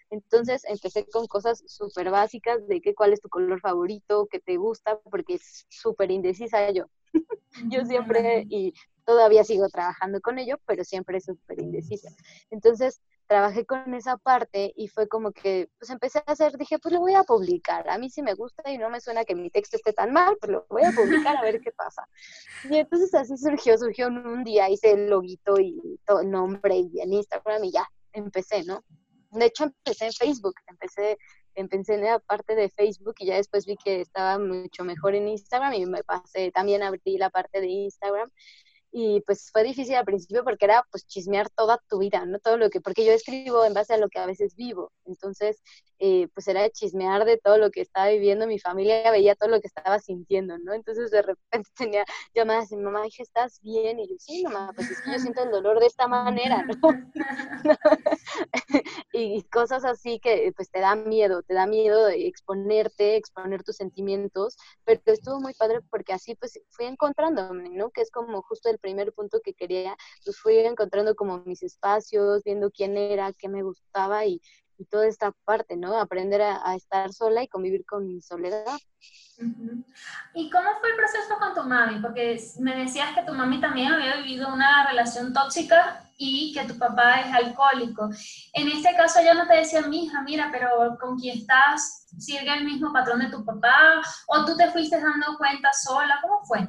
Entonces 0.09 0.63
empecé 0.65 1.05
con 1.05 1.27
cosas 1.27 1.63
súper 1.67 2.09
básicas 2.09 2.65
de 2.67 2.81
qué, 2.81 2.95
cuál 2.95 3.13
es 3.13 3.21
tu 3.21 3.29
color 3.29 3.59
favorito, 3.59 4.27
qué 4.31 4.39
te 4.39 4.57
gusta, 4.57 4.99
porque 5.11 5.35
es 5.35 5.65
súper 5.69 6.11
indecisa 6.11 6.71
yo. 6.71 6.85
yo 7.69 7.85
siempre, 7.85 8.45
y 8.49 8.73
todavía 9.05 9.43
sigo 9.43 9.67
trabajando 9.69 10.21
con 10.21 10.39
ello, 10.39 10.57
pero 10.65 10.83
siempre 10.83 11.17
es 11.17 11.25
súper 11.25 11.59
indecisa. 11.61 12.09
Entonces 12.49 13.01
trabajé 13.29 13.63
con 13.63 13.93
esa 13.93 14.17
parte 14.17 14.73
y 14.75 14.87
fue 14.87 15.07
como 15.07 15.31
que, 15.31 15.69
pues 15.77 15.91
empecé 15.91 16.17
a 16.25 16.31
hacer, 16.31 16.57
dije, 16.57 16.79
pues 16.79 16.93
lo 16.93 16.99
voy 16.99 17.13
a 17.13 17.23
publicar. 17.23 17.87
A 17.87 17.99
mí 17.99 18.09
sí 18.09 18.23
me 18.23 18.33
gusta 18.33 18.69
y 18.71 18.79
no 18.79 18.89
me 18.89 18.99
suena 18.99 19.23
que 19.23 19.35
mi 19.35 19.51
texto 19.51 19.77
esté 19.77 19.93
tan 19.93 20.11
mal, 20.11 20.35
pues 20.41 20.51
lo 20.51 20.65
voy 20.67 20.83
a 20.83 20.91
publicar 20.91 21.37
a 21.37 21.43
ver 21.43 21.61
qué 21.61 21.71
pasa. 21.71 22.07
Y 22.69 22.77
entonces 22.77 23.13
así 23.13 23.37
surgió, 23.37 23.77
surgió 23.77 24.07
en 24.07 24.17
un 24.25 24.43
día, 24.43 24.67
hice 24.67 24.91
el 24.93 25.09
loguito 25.09 25.59
y 25.59 25.99
todo 26.07 26.23
nombre 26.23 26.75
y 26.77 27.01
en 27.01 27.13
Instagram 27.13 27.63
y 27.63 27.71
ya, 27.71 27.87
empecé, 28.13 28.63
¿no? 28.63 28.83
de 29.31 29.45
hecho 29.45 29.65
empecé 29.65 30.05
en 30.05 30.13
Facebook, 30.13 30.55
empecé, 30.67 31.17
empecé 31.53 31.93
en 31.95 32.03
la 32.05 32.19
parte 32.19 32.55
de 32.55 32.69
Facebook 32.69 33.13
y 33.19 33.27
ya 33.27 33.35
después 33.35 33.67
vi 33.67 33.77
que 33.77 34.01
estaba 34.01 34.39
mucho 34.39 34.83
mejor 34.83 35.13
en 35.13 35.27
Instagram 35.27 35.73
y 35.73 35.85
me 35.85 36.03
pasé, 36.03 36.51
también 36.51 36.81
abrí 36.81 37.17
la 37.17 37.29
parte 37.29 37.61
de 37.61 37.67
Instagram 37.67 38.31
y 38.91 39.21
pues 39.21 39.49
fue 39.51 39.63
difícil 39.63 39.95
al 39.95 40.05
principio 40.05 40.43
porque 40.43 40.65
era 40.65 40.85
pues 40.91 41.05
chismear 41.05 41.49
toda 41.49 41.79
tu 41.89 41.99
vida, 41.99 42.25
¿no? 42.25 42.39
Todo 42.39 42.57
lo 42.57 42.69
que, 42.69 42.81
porque 42.81 43.05
yo 43.05 43.11
escribo 43.11 43.65
en 43.65 43.73
base 43.73 43.93
a 43.93 43.97
lo 43.97 44.09
que 44.09 44.19
a 44.19 44.25
veces 44.25 44.55
vivo, 44.55 44.91
entonces 45.05 45.61
eh, 45.99 46.27
pues 46.33 46.47
era 46.47 46.69
chismear 46.69 47.25
de 47.25 47.37
todo 47.37 47.57
lo 47.57 47.71
que 47.71 47.81
estaba 47.81 48.09
viviendo, 48.09 48.47
mi 48.47 48.59
familia 48.59 49.11
veía 49.11 49.35
todo 49.35 49.49
lo 49.49 49.61
que 49.61 49.67
estaba 49.67 49.99
sintiendo, 49.99 50.57
¿no? 50.59 50.73
Entonces 50.73 51.11
de 51.11 51.21
repente 51.21 51.69
tenía 51.77 52.05
llamadas 52.33 52.71
y 52.71 52.77
mamá, 52.77 53.03
dije, 53.03 53.23
¿estás 53.23 53.59
bien? 53.61 53.99
Y 53.99 54.09
yo, 54.09 54.15
sí, 54.19 54.43
mamá, 54.43 54.71
pues 54.75 54.89
es 54.89 55.01
que 55.01 55.11
yo 55.11 55.19
siento 55.19 55.43
el 55.43 55.51
dolor 55.51 55.79
de 55.79 55.87
esta 55.87 56.07
manera, 56.07 56.63
¿no? 56.63 56.75
y 59.19 59.43
cosas 59.43 59.85
así 59.85 60.19
que 60.19 60.51
pues 60.55 60.69
te 60.71 60.79
da 60.79 60.95
miedo, 60.95 61.43
te 61.43 61.53
da 61.53 61.67
miedo 61.67 62.07
exponerte, 62.09 63.15
exponer 63.15 63.63
tus 63.63 63.75
sentimientos, 63.77 64.57
pero 64.85 65.01
estuvo 65.05 65.39
muy 65.39 65.53
padre 65.53 65.81
porque 65.89 66.13
así 66.13 66.35
pues 66.35 66.59
fui 66.69 66.85
encontrándome, 66.85 67.69
¿no? 67.69 67.91
Que 67.91 68.01
es 68.01 68.11
como 68.11 68.41
justo 68.41 68.69
el 68.69 68.79
primer 68.79 69.13
punto 69.13 69.39
que 69.43 69.53
quería, 69.53 69.95
pues 70.25 70.37
fui 70.39 70.57
encontrando 70.57 71.15
como 71.15 71.39
mis 71.45 71.63
espacios, 71.63 72.43
viendo 72.43 72.71
quién 72.71 72.97
era, 72.97 73.33
qué 73.33 73.49
me 73.49 73.63
gustaba 73.63 74.25
y, 74.25 74.41
toda 74.85 75.07
esta 75.07 75.31
parte, 75.45 75.77
¿no? 75.77 75.99
Aprender 75.99 76.41
a, 76.41 76.75
estar 76.75 77.11
sola 77.13 77.43
y 77.43 77.47
convivir 77.47 77.85
con 77.85 78.07
mi 78.07 78.21
soledad. 78.21 78.65
¿Y 80.33 80.49
cómo 80.49 80.69
fue 80.79 80.89
el 80.89 80.95
proceso 80.95 81.37
con 81.39 81.53
tu 81.53 81.63
mami? 81.63 81.99
Porque 82.01 82.41
me 82.59 82.75
decías 82.75 83.15
que 83.15 83.23
tu 83.23 83.33
mami 83.33 83.61
también 83.61 83.93
había 83.93 84.17
vivido 84.17 84.53
una 84.53 84.87
relación 84.87 85.33
tóxica 85.33 86.03
y 86.17 86.53
que 86.53 86.65
tu 86.65 86.77
papá 86.77 87.21
es 87.21 87.33
alcohólico. 87.33 88.09
En 88.53 88.67
este 88.67 88.93
caso 88.95 89.21
yo 89.23 89.33
no 89.33 89.47
te 89.47 89.55
decía, 89.55 89.81
mi 89.81 90.05
hija, 90.05 90.21
mira, 90.21 90.49
pero 90.51 90.97
con 90.99 91.17
quién 91.17 91.37
estás, 91.37 92.07
sigue 92.17 92.51
el 92.53 92.65
mismo 92.65 92.91
patrón 92.91 93.19
de 93.19 93.29
tu 93.29 93.45
papá, 93.45 94.01
o 94.27 94.45
tú 94.45 94.57
te 94.57 94.69
fuiste 94.71 94.99
dando 94.99 95.37
cuenta 95.37 95.71
sola, 95.71 96.19
¿cómo 96.21 96.43
fue? 96.43 96.67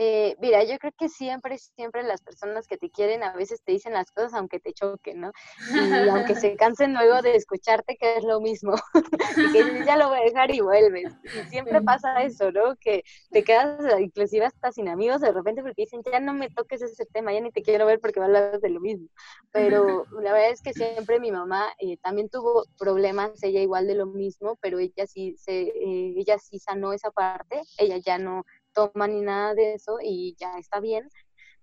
Eh, 0.00 0.36
mira, 0.38 0.62
yo 0.62 0.78
creo 0.78 0.92
que 0.96 1.08
siempre, 1.08 1.58
siempre 1.58 2.04
las 2.04 2.22
personas 2.22 2.68
que 2.68 2.78
te 2.78 2.88
quieren 2.88 3.24
a 3.24 3.32
veces 3.34 3.60
te 3.64 3.72
dicen 3.72 3.92
las 3.94 4.12
cosas 4.12 4.32
aunque 4.34 4.60
te 4.60 4.72
choquen, 4.72 5.20
¿no? 5.20 5.32
Y 5.74 6.08
aunque 6.08 6.34
se 6.46 6.54
cansen 6.54 6.94
luego 6.94 7.20
de 7.20 7.34
escucharte, 7.34 7.96
que 7.96 8.16
es 8.16 8.22
lo 8.22 8.40
mismo, 8.40 8.74
y 9.36 9.52
que 9.52 9.84
ya 9.84 9.96
lo 9.96 10.08
voy 10.08 10.20
a 10.20 10.22
dejar 10.22 10.54
y 10.54 10.60
vuelves. 10.60 11.12
Y 11.24 11.50
siempre 11.50 11.82
pasa 11.82 12.22
eso, 12.22 12.52
¿no? 12.52 12.76
Que 12.76 13.02
te 13.32 13.42
quedas 13.42 13.98
inclusive 13.98 14.44
hasta 14.46 14.70
sin 14.70 14.88
amigos 14.88 15.20
de 15.20 15.32
repente 15.32 15.62
porque 15.62 15.82
dicen, 15.82 16.00
ya 16.04 16.20
no 16.20 16.32
me 16.32 16.48
toques 16.48 16.80
ese 16.80 17.04
tema, 17.06 17.32
ya 17.32 17.40
ni 17.40 17.50
te 17.50 17.62
quiero 17.62 17.84
ver 17.84 17.98
porque 17.98 18.20
hablas 18.20 18.60
de 18.60 18.70
lo 18.70 18.78
mismo. 18.78 19.08
Pero 19.50 20.04
la 20.22 20.32
verdad 20.32 20.50
es 20.50 20.62
que 20.62 20.74
siempre 20.74 21.18
mi 21.18 21.32
mamá 21.32 21.66
eh, 21.80 21.96
también 21.96 22.28
tuvo 22.28 22.66
problemas, 22.78 23.42
ella 23.42 23.60
igual 23.60 23.88
de 23.88 23.96
lo 23.96 24.06
mismo, 24.06 24.56
pero 24.60 24.78
ella 24.78 25.08
sí, 25.08 25.34
se, 25.38 25.62
eh, 25.62 26.14
ella 26.16 26.38
sí 26.38 26.60
sanó 26.60 26.92
esa 26.92 27.10
parte, 27.10 27.62
ella 27.78 27.96
ya 27.96 28.18
no 28.18 28.44
toma 28.78 29.08
ni 29.08 29.20
nada 29.22 29.54
de 29.54 29.74
eso 29.74 29.98
y 30.02 30.36
ya 30.38 30.52
está 30.58 30.80
bien, 30.80 31.08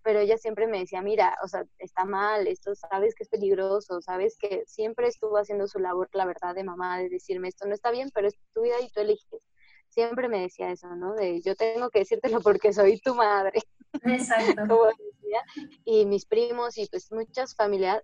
pero 0.03 0.19
ella 0.19 0.37
siempre 0.37 0.67
me 0.67 0.79
decía, 0.79 1.01
mira, 1.01 1.35
o 1.43 1.47
sea, 1.47 1.63
está 1.79 2.05
mal, 2.05 2.47
esto 2.47 2.75
sabes 2.75 3.15
que 3.15 3.23
es 3.23 3.29
peligroso, 3.29 4.01
sabes 4.01 4.37
que 4.37 4.63
siempre 4.67 5.07
estuvo 5.07 5.37
haciendo 5.37 5.67
su 5.67 5.79
labor, 5.79 6.09
la 6.13 6.25
verdad, 6.25 6.55
de 6.55 6.63
mamá, 6.63 6.99
de 6.99 7.09
decirme, 7.09 7.47
esto 7.49 7.67
no 7.67 7.73
está 7.73 7.91
bien, 7.91 8.09
pero 8.13 8.27
es 8.27 8.35
tu 8.53 8.61
vida 8.63 8.75
y 8.81 8.89
tú 8.91 9.01
eliges. 9.01 9.41
Siempre 9.95 10.27
me 10.27 10.41
decía 10.41 10.71
eso, 10.71 10.93
¿no? 10.93 11.15
De 11.15 11.41
yo 11.41 11.55
tengo 11.55 11.89
que 11.89 11.99
decírtelo 11.99 12.41
porque 12.41 12.73
soy 12.73 12.99
tu 12.99 13.15
madre. 13.15 13.61
Exacto. 14.03 14.89
y 15.85 16.05
mis 16.05 16.25
primos 16.25 16.77
y 16.77 16.85
pues 16.87 17.09
muchas 17.13 17.55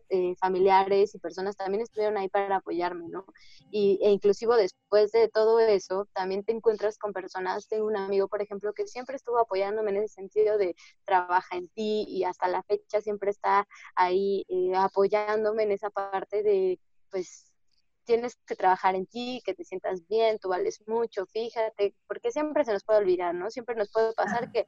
eh, 0.09 0.35
familiares 0.39 1.13
y 1.13 1.19
personas 1.19 1.57
también 1.57 1.81
estuvieron 1.81 2.17
ahí 2.17 2.29
para 2.29 2.55
apoyarme, 2.55 3.09
¿no? 3.09 3.25
Y, 3.71 3.99
e 4.01 4.09
inclusive 4.09 4.55
después 4.55 5.11
de 5.11 5.27
todo 5.27 5.59
eso, 5.59 6.07
también 6.13 6.45
te 6.45 6.53
encuentras 6.53 6.97
con 6.97 7.11
personas, 7.11 7.67
tengo 7.67 7.87
un 7.87 7.97
amigo, 7.97 8.29
por 8.29 8.41
ejemplo, 8.41 8.71
que 8.71 8.87
siempre 8.87 9.17
estuvo 9.17 9.37
apoyándome 9.39 9.91
en 9.91 9.97
ese 9.97 10.13
sentido 10.15 10.57
de 10.57 10.73
trabaja 11.03 11.57
en 11.57 11.67
ti 11.67 12.05
y 12.07 12.23
hasta 12.23 12.47
la 12.47 12.63
fecha 12.63 13.01
siempre 13.01 13.31
está 13.31 13.67
ahí 13.95 14.45
eh, 14.47 14.71
apoyándome 14.77 15.63
en 15.63 15.73
esa 15.73 15.89
parte 15.89 16.41
de, 16.41 16.79
pues, 17.09 17.50
tienes 18.03 18.37
que 18.45 18.55
trabajar 18.55 18.95
en 18.95 19.05
ti, 19.05 19.41
que 19.45 19.53
te 19.53 19.63
sientas 19.63 20.07
bien, 20.07 20.39
tú 20.39 20.49
vales 20.49 20.81
mucho, 20.87 21.25
fíjate, 21.27 21.95
porque 22.07 22.31
siempre 22.31 22.65
se 22.65 22.73
nos 22.73 22.83
puede 22.83 22.99
olvidar, 22.99 23.33
¿no? 23.35 23.49
Siempre 23.49 23.75
nos 23.75 23.91
puede 23.91 24.13
pasar 24.13 24.51
que, 24.51 24.65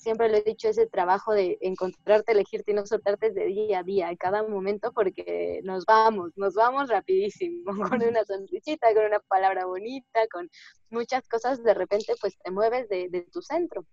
siempre 0.00 0.28
lo 0.28 0.36
he 0.36 0.42
dicho, 0.42 0.68
ese 0.68 0.86
trabajo 0.86 1.32
de 1.32 1.58
encontrarte, 1.60 2.32
elegirte 2.32 2.72
y 2.72 2.74
no 2.74 2.86
soltarte 2.86 3.30
de 3.30 3.44
día 3.46 3.80
a 3.80 3.82
día, 3.82 4.08
a 4.08 4.16
cada 4.16 4.42
momento, 4.42 4.92
porque 4.92 5.60
nos 5.64 5.84
vamos, 5.84 6.32
nos 6.36 6.54
vamos 6.54 6.88
rapidísimo, 6.88 7.64
con 8.00 8.02
una 8.02 8.24
sonrisita, 8.24 8.94
con 8.94 9.04
una 9.04 9.20
palabra 9.20 9.66
bonita, 9.66 10.26
con 10.32 10.48
muchas 10.90 11.26
cosas, 11.28 11.62
de 11.62 11.74
repente 11.74 12.14
pues 12.20 12.38
te 12.38 12.50
mueves 12.50 12.88
de, 12.88 13.08
de 13.08 13.22
tu 13.22 13.42
centro. 13.42 13.86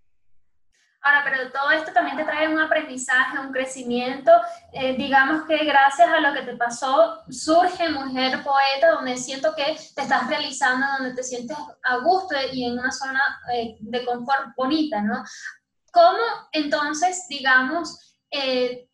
Ahora, 1.07 1.23
pero 1.23 1.51
todo 1.51 1.71
esto 1.71 1.93
también 1.93 2.17
te 2.17 2.25
trae 2.25 2.49
un 2.49 2.59
aprendizaje, 2.59 3.39
un 3.39 3.53
crecimiento. 3.53 4.29
Eh, 4.73 4.97
digamos 4.97 5.43
que 5.47 5.63
gracias 5.63 6.09
a 6.09 6.19
lo 6.19 6.33
que 6.33 6.41
te 6.41 6.57
pasó, 6.57 7.23
surge 7.29 7.87
Mujer 7.87 8.43
Poeta, 8.43 8.91
donde 8.91 9.15
siento 9.15 9.53
que 9.55 9.63
te 9.95 10.01
estás 10.01 10.27
realizando, 10.27 10.85
donde 10.97 11.15
te 11.15 11.23
sientes 11.23 11.55
a 11.83 11.97
gusto 11.99 12.35
y 12.51 12.65
en 12.65 12.77
una 12.77 12.91
zona 12.91 13.21
eh, 13.53 13.77
de 13.79 14.05
confort 14.05 14.53
bonita, 14.57 15.01
¿no? 15.01 15.23
¿Cómo 15.93 16.23
entonces, 16.51 17.25
digamos, 17.29 18.17
eh, 18.29 18.89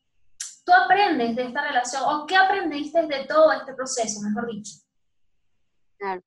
tú 0.63 0.71
aprendes 0.71 1.36
de 1.36 1.45
esta 1.45 1.62
relación 1.62 2.04
o 2.06 2.28
qué 2.28 2.36
aprendiste 2.36 3.08
de 3.08 3.26
todo 3.26 3.52
este 3.54 3.73
proceso, 3.73 4.21
mejor 4.21 4.52
dicho? 4.52 4.76
Claro. 5.97 6.21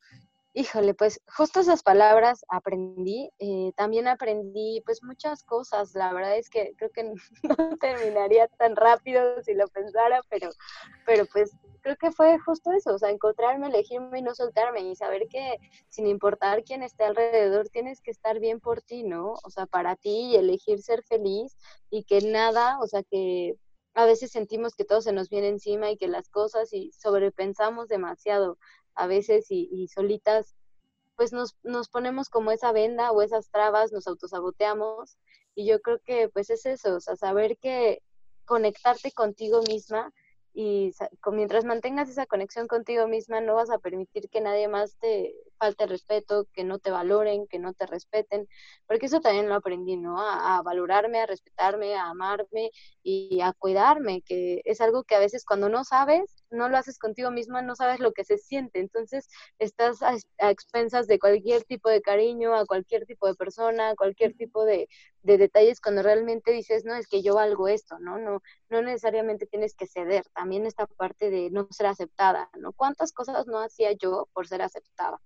Híjole, 0.59 0.95
pues 0.95 1.21
justo 1.37 1.61
esas 1.61 1.83
palabras 1.83 2.43
aprendí. 2.49 3.31
Eh, 3.39 3.73
también 3.77 4.09
aprendí 4.09 4.83
pues 4.87 5.03
muchas 5.03 5.43
cosas. 5.45 5.95
La 5.95 6.15
verdad 6.15 6.39
es 6.39 6.49
que 6.49 6.73
creo 6.79 6.91
que 6.93 7.13
no 7.43 7.77
terminaría 7.79 8.49
tan 8.49 8.75
rápido 8.75 9.43
si 9.43 9.53
lo 9.53 9.69
pensara, 9.69 10.23
pero, 10.31 10.49
pero 11.05 11.27
pues 11.27 11.55
creo 11.83 11.97
que 11.97 12.11
fue 12.11 12.39
justo 12.39 12.73
eso, 12.73 12.95
o 12.95 12.99
sea, 12.99 13.11
encontrarme, 13.11 13.67
elegirme 13.67 14.21
y 14.21 14.23
no 14.23 14.35
soltarme 14.35 14.81
y 14.81 14.97
saber 14.97 15.29
que 15.29 15.59
sin 15.91 16.07
importar 16.07 16.65
quién 16.65 16.83
esté 16.83 17.05
alrededor, 17.05 17.69
tienes 17.69 18.01
que 18.01 18.11
estar 18.11 18.41
bien 18.41 18.59
por 18.59 18.81
ti, 18.81 19.03
¿no? 19.03 19.35
O 19.45 19.51
sea, 19.51 19.67
para 19.67 19.95
ti 19.95 20.31
y 20.31 20.37
elegir 20.37 20.81
ser 20.81 21.03
feliz 21.03 21.55
y 21.91 22.05
que 22.05 22.23
nada, 22.23 22.79
o 22.81 22.87
sea, 22.87 23.03
que 23.03 23.57
a 23.93 24.07
veces 24.07 24.31
sentimos 24.31 24.75
que 24.75 24.87
todo 24.87 25.03
se 25.03 25.13
nos 25.13 25.29
viene 25.29 25.49
encima 25.49 25.91
y 25.91 25.99
que 25.99 26.09
las 26.09 26.31
cosas 26.31 26.73
y 26.73 26.93
sobrepensamos 26.93 27.89
demasiado 27.89 28.57
a 28.97 29.07
veces 29.07 29.47
y, 29.51 29.89
solitas, 29.89 30.55
pues 31.17 31.33
nos, 31.33 31.57
nos 31.63 31.89
ponemos 31.89 32.29
como 32.29 32.51
esa 32.51 32.73
venda 32.73 33.13
o 33.13 33.23
esas 33.23 33.51
trabas, 33.51 33.93
nos 33.93 34.07
autosaboteamos 34.07 35.17
y 35.55 35.67
yo 35.67 35.81
creo 35.81 36.01
que 36.01 36.29
pues 36.29 36.51
es 36.51 36.67
eso, 36.67 36.97
o 36.97 37.01
sea, 37.01 37.17
saber 37.17 37.57
que 37.59 38.03
conectarte 38.45 39.13
contigo 39.13 39.63
misma 39.63 40.13
y 40.59 40.91
mientras 41.33 41.67
mantengas 41.67 42.09
esa 42.09 42.25
conexión 42.25 42.67
contigo 42.67 43.07
misma 43.07 43.43
no 43.43 43.57
vas 43.57 43.69
a 43.69 43.79
permitir 43.79 44.31
que 44.31 44.41
nadie 44.41 44.69
más 44.69 44.97
te 44.97 45.35
falte 45.59 45.87
respeto, 45.87 46.47
que 46.55 46.65
no 46.65 46.79
te 46.79 46.91
valoren, 46.91 47.47
que 47.47 47.59
no 47.59 47.75
te 47.75 47.85
respeten, 47.85 48.49
porque 48.87 49.05
eso 49.05 49.21
también 49.21 49.51
lo 49.51 49.55
aprendí, 49.55 49.99
¿no? 49.99 50.19
A, 50.19 50.63
valorarme, 50.63 51.21
a 51.21 51.27
respetarme, 51.27 51.95
a 51.95 52.09
amarme 52.09 52.71
y 53.03 53.43
a 53.43 53.53
cuidarme, 53.53 54.23
que 54.23 54.63
es 54.65 54.81
algo 54.81 55.05
que 55.05 55.15
a 55.15 55.19
veces 55.19 55.45
cuando 55.45 55.69
no 55.69 55.85
sabes, 55.85 56.43
no 56.51 56.71
lo 56.71 56.79
haces 56.79 56.99
contigo 56.99 57.31
misma, 57.31 57.61
no 57.61 57.77
sabes 57.77 58.01
lo 58.01 58.13
que 58.13 58.25
se 58.25 58.39
siente, 58.39 58.81
entonces 58.81 59.29
estás 59.59 60.03
a, 60.03 60.15
expensas 60.39 61.07
de 61.07 61.19
cualquier 61.19 61.65
tipo 61.65 61.91
de 61.91 62.01
cariño, 62.01 62.55
a 62.55 62.65
cualquier 62.65 63.05
tipo 63.05 63.27
de 63.27 63.35
persona, 63.35 63.91
a 63.91 63.95
cualquier 63.95 64.35
tipo 64.35 64.65
de, 64.65 64.89
de 65.27 65.39
detalles 65.39 65.81
cuando 65.81 66.03
realmente 66.03 66.53
dices, 66.53 66.85
no, 66.85 66.95
es 66.95 67.09
que 67.09 67.21
yo 67.23 67.35
valgo 67.35 67.69
esto, 67.69 67.99
¿no? 67.99 68.19
No, 68.19 68.43
no 68.71 68.83
necesariamente 68.83 69.47
tienes 69.47 69.75
que 69.75 69.87
ceder, 69.87 70.25
también 70.35 70.67
esta 70.67 70.87
parte 70.87 71.31
de 71.31 71.51
no 71.51 71.67
ser 71.71 71.87
aceptada, 71.87 72.49
¿no? 72.59 72.73
¿Cuántas 72.73 73.13
cosas 73.13 73.47
no 73.47 73.59
hacía 73.59 73.93
yo 73.93 74.29
por 74.33 74.47
ser 74.47 74.63
aceptada? 74.63 75.21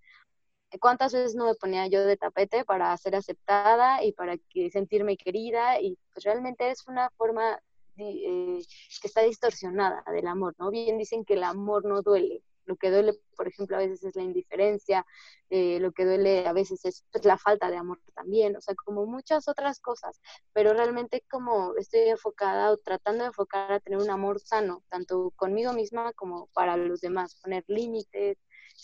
¿Cuántas 0.81 1.13
veces 1.13 1.35
no 1.35 1.47
me 1.47 1.55
ponía 1.55 1.87
yo 1.89 2.05
de 2.05 2.17
tapete 2.17 2.65
para 2.65 2.97
ser 2.97 3.17
aceptada 3.17 4.03
y 4.05 4.13
para 4.13 4.39
que 4.39 4.71
sentirme 4.71 5.17
querida? 5.17 5.81
Y 5.81 5.99
pues 6.13 6.25
realmente 6.25 6.71
es 6.71 6.87
una 6.87 7.11
forma 7.11 7.61
eh, 7.99 8.63
que 9.03 9.07
está 9.07 9.23
distorsionada 9.23 10.03
del 10.13 10.29
amor, 10.29 10.55
¿no? 10.59 10.71
Bien 10.71 10.97
dicen 10.97 11.25
que 11.25 11.35
el 11.35 11.45
amor 11.45 11.85
no 11.85 12.03
duele, 12.03 12.43
lo 12.71 12.77
que 12.77 12.91
duele, 12.91 13.15
por 13.37 13.49
ejemplo, 13.49 13.77
a 13.77 13.81
veces 13.81 14.05
es 14.05 14.15
la 14.15 14.23
indiferencia, 14.23 15.05
eh, 15.51 15.81
lo 15.81 15.91
que 15.91 16.05
duele 16.05 16.47
a 16.47 16.53
veces 16.53 16.85
es 16.85 17.05
pues, 17.11 17.25
la 17.25 17.37
falta 17.37 17.69
de 17.69 17.77
amor 17.77 17.99
también, 18.15 18.57
o 18.57 18.61
sea, 18.61 18.77
como 18.77 19.07
muchas 19.07 19.49
otras 19.49 19.81
cosas, 19.81 20.21
pero 20.53 20.73
realmente 20.73 21.25
como 21.29 21.75
estoy 21.77 22.03
enfocada 22.09 22.71
o 22.71 22.77
tratando 22.77 23.25
de 23.25 23.29
enfocar 23.29 23.73
a 23.73 23.81
tener 23.81 23.99
un 23.99 24.11
amor 24.11 24.39
sano, 24.39 24.85
tanto 24.89 25.33
conmigo 25.35 25.73
misma 25.73 26.13
como 26.13 26.47
para 26.55 26.77
los 26.77 27.01
demás, 27.01 27.35
poner 27.43 27.65
límites, 27.67 28.39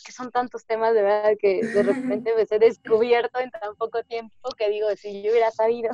que 0.04 0.12
son 0.12 0.32
tantos 0.32 0.66
temas 0.66 0.92
de 0.92 1.02
verdad 1.02 1.36
que 1.38 1.64
de 1.64 1.82
repente 1.84 2.34
me 2.34 2.42
he 2.42 2.58
descubierto 2.58 3.38
en 3.38 3.50
tan 3.52 3.76
poco 3.76 4.02
tiempo 4.02 4.48
que 4.58 4.68
digo, 4.68 4.88
si 4.96 5.22
yo 5.22 5.30
hubiera 5.30 5.52
sabido. 5.52 5.90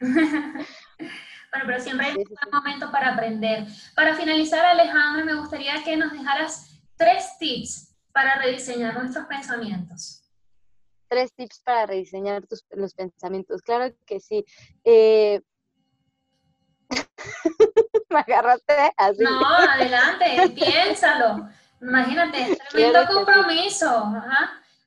Bueno, 1.52 1.66
pero 1.66 1.80
siempre 1.80 2.06
hay 2.06 2.14
un 2.16 2.50
momento 2.50 2.90
para 2.90 3.12
aprender. 3.12 3.66
Para 3.94 4.14
finalizar, 4.14 4.64
Alejandro, 4.64 5.22
me 5.26 5.34
gustaría 5.34 5.84
que 5.84 5.98
nos 5.98 6.10
dejaras 6.10 6.71
tres 7.02 7.38
tips 7.38 7.94
para 8.12 8.36
rediseñar 8.36 8.94
nuestros 8.94 9.26
pensamientos. 9.26 10.22
Tres 11.08 11.32
tips 11.34 11.60
para 11.60 11.86
rediseñar 11.86 12.42
los 12.70 12.94
pensamientos. 12.94 13.62
Claro 13.62 13.94
que 14.06 14.20
sí. 14.20 14.44
Eh, 14.84 15.40
me 18.10 18.18
agarraste 18.20 18.92
así. 18.96 19.22
No, 19.22 19.44
adelante, 19.46 20.48
piénsalo. 20.54 21.48
Imagínate, 21.80 22.58
tremendo 22.70 23.06
compromiso. 23.12 24.12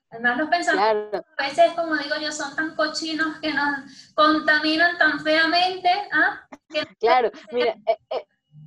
Además, 0.10 0.38
los 0.38 0.50
pensamientos 0.50 1.22
a 1.38 1.44
veces, 1.44 1.74
como 1.74 1.96
digo 1.98 2.16
yo, 2.22 2.32
son 2.32 2.56
tan 2.56 2.76
cochinos 2.76 3.38
que 3.42 3.52
nos 3.52 4.14
contaminan 4.14 4.98
tan 4.98 5.20
feamente. 5.20 5.90
¿ah? 6.14 6.48
claro, 7.00 7.32
mira, 7.52 7.76
eh, 7.86 7.98
eh, 8.12 8.26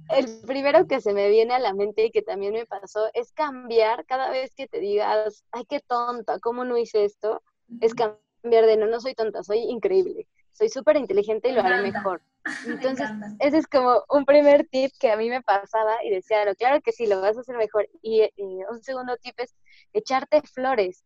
el 0.08 0.40
primero 0.46 0.86
que 0.86 1.00
se 1.00 1.12
me 1.12 1.28
viene 1.28 1.54
a 1.54 1.58
la 1.58 1.74
mente 1.74 2.04
y 2.06 2.10
que 2.10 2.22
también 2.22 2.52
me 2.54 2.66
pasó 2.66 3.08
es 3.14 3.32
cambiar 3.32 4.04
cada 4.06 4.30
vez 4.30 4.54
que 4.54 4.66
te 4.68 4.80
digas, 4.80 5.44
ay, 5.52 5.64
qué 5.68 5.80
tonta, 5.80 6.38
¿cómo 6.40 6.64
no 6.64 6.78
hice 6.78 7.04
esto? 7.04 7.42
Es 7.80 7.94
cambiar 7.94 8.66
de 8.66 8.76
no, 8.76 8.86
no 8.86 9.00
soy 9.00 9.14
tonta, 9.14 9.42
soy 9.42 9.58
increíble, 9.60 10.26
soy 10.52 10.68
súper 10.68 10.96
inteligente 10.96 11.48
y 11.48 11.52
lo 11.52 11.60
haré 11.62 11.82
mejor. 11.82 12.22
Entonces, 12.64 13.10
ese 13.38 13.58
es 13.58 13.66
como 13.66 14.02
un 14.08 14.24
primer 14.24 14.66
tip 14.68 14.92
que 14.98 15.10
a 15.10 15.16
mí 15.16 15.28
me 15.28 15.42
pasaba 15.42 16.02
y 16.04 16.10
decía, 16.10 16.44
claro 16.54 16.80
que 16.82 16.92
sí, 16.92 17.06
lo 17.06 17.20
vas 17.20 17.36
a 17.36 17.40
hacer 17.40 17.56
mejor. 17.56 17.88
Y, 18.02 18.22
y 18.36 18.60
un 18.70 18.82
segundo 18.82 19.16
tip 19.18 19.34
es 19.38 19.54
echarte 19.92 20.42
flores. 20.42 21.04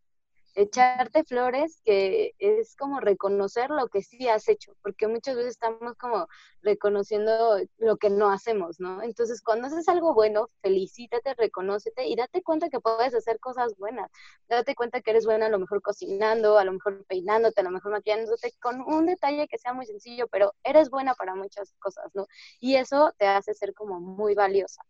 Echarte 0.55 1.25
flores, 1.25 1.81
que 1.85 2.35
es 2.39 2.77
como 2.77 3.01
reconocer 3.01 3.71
lo 3.71 3.89
que 3.89 4.03
sí 4.03 4.29
has 4.29 4.49
hecho, 4.49 4.75
porque 4.83 5.09
muchas 5.09 5.37
veces 5.37 5.53
estamos 5.53 5.95
como 5.97 6.29
reconociendo 6.63 7.59
lo 7.79 7.97
que 7.97 8.11
no 8.11 8.31
hacemos, 8.31 8.79
¿no? 8.81 9.03
Entonces, 9.03 9.43
cuando 9.43 9.69
haces 9.69 9.89
algo 9.89 10.15
bueno, 10.15 10.49
felicítate, 10.63 11.35
reconócete 11.35 12.07
y 12.07 12.17
date 12.17 12.43
cuenta 12.43 12.69
que 12.69 12.81
puedes 12.81 13.15
hacer 13.15 13.41
cosas 13.41 13.77
buenas. 13.77 14.11
Date 14.49 14.75
cuenta 14.75 15.01
que 15.01 15.11
eres 15.13 15.25
buena 15.27 15.47
a 15.47 15.51
lo 15.51 15.59
mejor 15.59 15.83
cocinando, 15.83 16.59
a 16.59 16.65
lo 16.65 16.73
mejor 16.73 17.05
peinándote, 17.07 17.61
a 17.61 17.65
lo 17.65 17.71
mejor 17.71 17.93
maquillándote, 17.93 18.53
con 18.61 18.81
un 18.83 19.07
detalle 19.07 19.49
que 19.49 19.59
sea 19.59 19.73
muy 19.73 19.87
sencillo, 19.87 20.29
pero 20.29 20.55
eres 20.65 20.91
buena 20.91 21.15
para 21.15 21.35
muchas 21.35 21.73
cosas, 21.79 22.11
¿no? 22.15 22.27
Y 22.61 22.77
eso 22.77 23.13
te 23.19 23.27
hace 23.27 23.55
ser 23.55 23.75
como 23.75 24.01
muy 24.01 24.35
valiosa. 24.35 24.83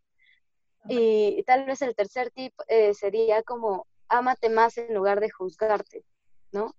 Y 0.89 1.43
tal 1.45 1.65
vez 1.65 1.81
el 1.83 1.95
tercer 1.95 2.33
tip 2.33 2.53
eh, 2.67 2.93
sería 2.95 3.43
como 3.45 3.87
ámate 4.13 4.51
más 4.51 4.77
en 4.79 4.95
lugar 4.95 5.21
de 5.21 5.31
juzgarte, 5.31 6.05
¿no? 6.53 6.75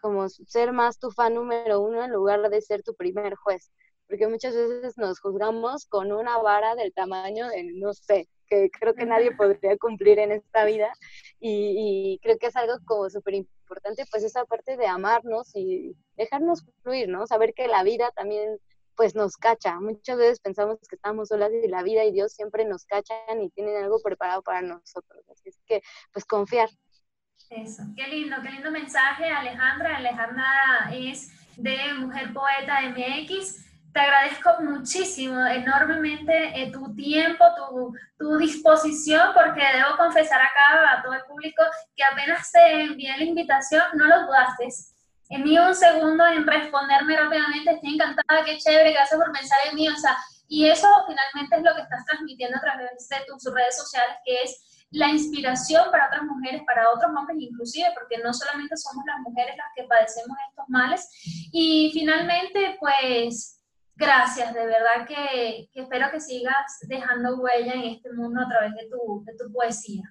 Como 0.00 0.28
ser 0.28 0.72
más 0.72 0.98
tu 0.98 1.10
fan 1.10 1.34
número 1.34 1.80
uno 1.80 2.02
en 2.02 2.10
lugar 2.10 2.48
de 2.48 2.62
ser 2.62 2.82
tu 2.82 2.94
primer 2.94 3.34
juez. 3.34 3.70
Porque 4.08 4.26
muchas 4.26 4.54
veces 4.54 4.96
nos 4.96 5.20
juzgamos 5.20 5.86
con 5.86 6.12
una 6.12 6.38
vara 6.38 6.74
del 6.74 6.94
tamaño 6.94 7.46
de, 7.48 7.64
no 7.74 7.92
sé, 7.92 8.26
que 8.48 8.70
creo 8.70 8.94
que 8.94 9.04
nadie 9.04 9.36
podría 9.36 9.76
cumplir 9.76 10.18
en 10.18 10.32
esta 10.32 10.64
vida. 10.64 10.90
Y, 11.40 12.18
creo 12.22 12.38
que 12.38 12.46
es 12.46 12.56
algo 12.56 12.74
como 12.86 13.10
súper 13.10 13.34
importante, 13.34 14.04
pues 14.10 14.24
esa 14.24 14.46
parte 14.46 14.78
de 14.78 14.86
amarnos 14.86 15.54
y 15.54 15.94
dejarnos 16.16 16.64
fluir, 16.82 17.08
¿no? 17.10 17.26
Saber 17.26 17.52
que 17.52 17.68
la 17.68 17.82
vida 17.82 18.10
también 18.16 18.58
pues 18.98 19.14
nos 19.14 19.36
cacha. 19.36 19.78
Muchas 19.78 20.18
veces 20.18 20.40
pensamos 20.40 20.76
que 20.88 20.96
estamos 20.96 21.28
solas 21.28 21.52
y 21.52 21.68
la 21.68 21.84
vida 21.84 22.04
y 22.04 22.10
Dios 22.10 22.32
siempre 22.32 22.64
nos 22.64 22.84
cachan 22.84 23.40
y 23.40 23.48
tienen 23.50 23.84
algo 23.84 24.00
preparado 24.02 24.42
para 24.42 24.60
nosotros. 24.60 25.24
Así 25.30 25.50
es 25.50 25.58
que, 25.66 25.80
pues 26.12 26.24
confiar. 26.24 26.68
Eso, 27.48 27.84
qué 27.96 28.08
lindo, 28.08 28.36
qué 28.42 28.50
lindo 28.50 28.72
mensaje, 28.72 29.30
Alejandra. 29.30 29.98
Alejandra 29.98 30.90
es 30.92 31.30
de 31.56 31.78
Mujer 31.94 32.32
Poeta 32.34 32.80
MX. 32.90 33.64
Te 33.92 34.00
agradezco 34.00 34.50
muchísimo, 34.62 35.46
enormemente, 35.46 36.60
eh, 36.60 36.72
tu 36.72 36.92
tiempo, 36.96 37.44
tu, 37.56 37.94
tu, 38.18 38.36
disposición, 38.36 39.32
porque 39.32 39.60
debo 39.60 39.96
confesar 39.96 40.40
acá 40.40 40.98
a 40.98 41.02
todo 41.04 41.14
el 41.14 41.22
público 41.22 41.62
que 41.94 42.02
apenas 42.02 42.50
te 42.50 42.82
envié 42.82 43.16
la 43.16 43.24
invitación, 43.24 43.82
no 43.94 44.06
lo 44.06 44.26
dudaste 44.26 44.68
en 45.28 45.44
mí 45.44 45.58
un 45.58 45.74
segundo 45.74 46.26
en 46.26 46.46
responderme 46.46 47.16
rápidamente, 47.16 47.72
estoy 47.72 47.94
encantada, 47.94 48.44
qué 48.44 48.58
chévere, 48.58 48.92
gracias 48.92 49.20
por 49.20 49.32
pensar 49.32 49.58
en 49.68 49.76
mí, 49.76 49.88
o 49.88 49.96
sea, 49.96 50.16
y 50.48 50.66
eso 50.66 50.88
finalmente 51.06 51.56
es 51.56 51.62
lo 51.62 51.74
que 51.74 51.82
estás 51.82 52.04
transmitiendo 52.06 52.56
a 52.56 52.60
través 52.60 53.08
de 53.08 53.16
tus 53.26 53.44
redes 53.52 53.76
sociales, 53.76 54.16
que 54.24 54.42
es 54.42 54.86
la 54.90 55.10
inspiración 55.10 55.90
para 55.90 56.06
otras 56.06 56.22
mujeres, 56.22 56.62
para 56.66 56.90
otros 56.90 57.12
hombres 57.14 57.36
inclusive, 57.38 57.88
porque 57.94 58.16
no 58.24 58.32
solamente 58.32 58.74
somos 58.76 59.04
las 59.06 59.20
mujeres 59.20 59.54
las 59.56 59.66
que 59.76 59.84
padecemos 59.84 60.36
estos 60.48 60.64
males. 60.68 61.08
Y 61.52 61.90
finalmente, 61.92 62.78
pues, 62.80 63.60
gracias, 63.94 64.54
de 64.54 64.64
verdad 64.64 65.06
que, 65.06 65.68
espero 65.74 66.10
que 66.10 66.20
sigas 66.20 66.78
dejando 66.86 67.36
huella 67.36 67.74
en 67.74 67.84
este 67.84 68.10
mundo 68.14 68.40
a 68.40 68.48
través 68.48 68.74
de 68.74 68.88
tu, 68.88 69.22
de 69.26 69.36
tu 69.36 69.52
poesía. 69.52 70.02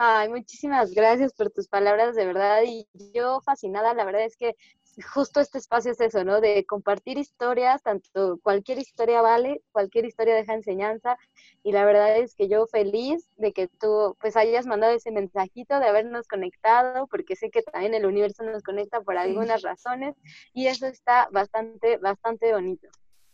Ay, 0.00 0.28
muchísimas 0.28 0.92
gracias 0.92 1.32
por 1.32 1.50
tus 1.50 1.66
palabras, 1.66 2.14
de 2.14 2.24
verdad. 2.24 2.62
Y 2.64 2.86
yo 3.12 3.40
fascinada, 3.40 3.94
la 3.94 4.04
verdad 4.04 4.22
es 4.22 4.36
que 4.36 4.54
justo 5.12 5.40
este 5.40 5.58
espacio 5.58 5.90
es 5.90 6.00
eso, 6.00 6.22
¿no? 6.22 6.40
De 6.40 6.64
compartir 6.66 7.18
historias, 7.18 7.82
tanto 7.82 8.38
cualquier 8.42 8.78
historia 8.78 9.22
vale, 9.22 9.60
cualquier 9.72 10.04
historia 10.04 10.36
deja 10.36 10.54
enseñanza. 10.54 11.18
Y 11.64 11.72
la 11.72 11.84
verdad 11.84 12.16
es 12.16 12.36
que 12.36 12.48
yo 12.48 12.68
feliz 12.68 13.28
de 13.38 13.52
que 13.52 13.66
tú 13.66 14.16
pues 14.20 14.36
hayas 14.36 14.66
mandado 14.66 14.92
ese 14.92 15.10
mensajito, 15.10 15.80
de 15.80 15.88
habernos 15.88 16.28
conectado, 16.28 17.08
porque 17.08 17.34
sé 17.34 17.50
que 17.50 17.62
también 17.62 17.94
el 17.94 18.06
universo 18.06 18.44
nos 18.44 18.62
conecta 18.62 19.00
por 19.00 19.18
algunas 19.18 19.62
razones. 19.62 20.14
Y 20.54 20.68
eso 20.68 20.86
está 20.86 21.28
bastante, 21.32 21.96
bastante 21.96 22.52
bonito. 22.52 22.88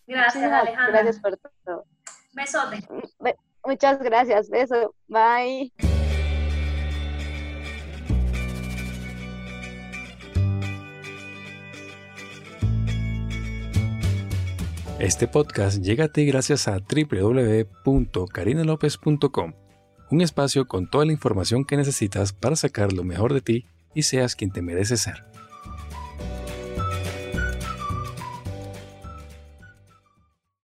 Gracias, 0.06 0.50
Alejandra. 0.50 1.02
Gracias 1.02 1.20
por 1.20 1.36
todo. 1.36 1.84
Besote. 2.32 2.86
Muchas 3.66 3.98
gracias. 4.02 4.48
Beso. 4.48 4.94
Bye. 5.08 5.72
Este 15.00 15.26
podcast 15.26 15.82
llega 15.82 16.04
a 16.04 16.08
ti 16.08 16.24
gracias 16.24 16.68
a 16.68 16.78
www.carinalopez.com, 16.78 19.54
un 20.12 20.20
espacio 20.20 20.68
con 20.68 20.88
toda 20.88 21.04
la 21.04 21.10
información 21.10 21.64
que 21.64 21.76
necesitas 21.76 22.32
para 22.32 22.54
sacar 22.54 22.92
lo 22.92 23.02
mejor 23.02 23.34
de 23.34 23.40
ti 23.40 23.66
y 23.92 24.04
seas 24.04 24.36
quien 24.36 24.52
te 24.52 24.62
mereces 24.62 25.00
ser. 25.00 25.24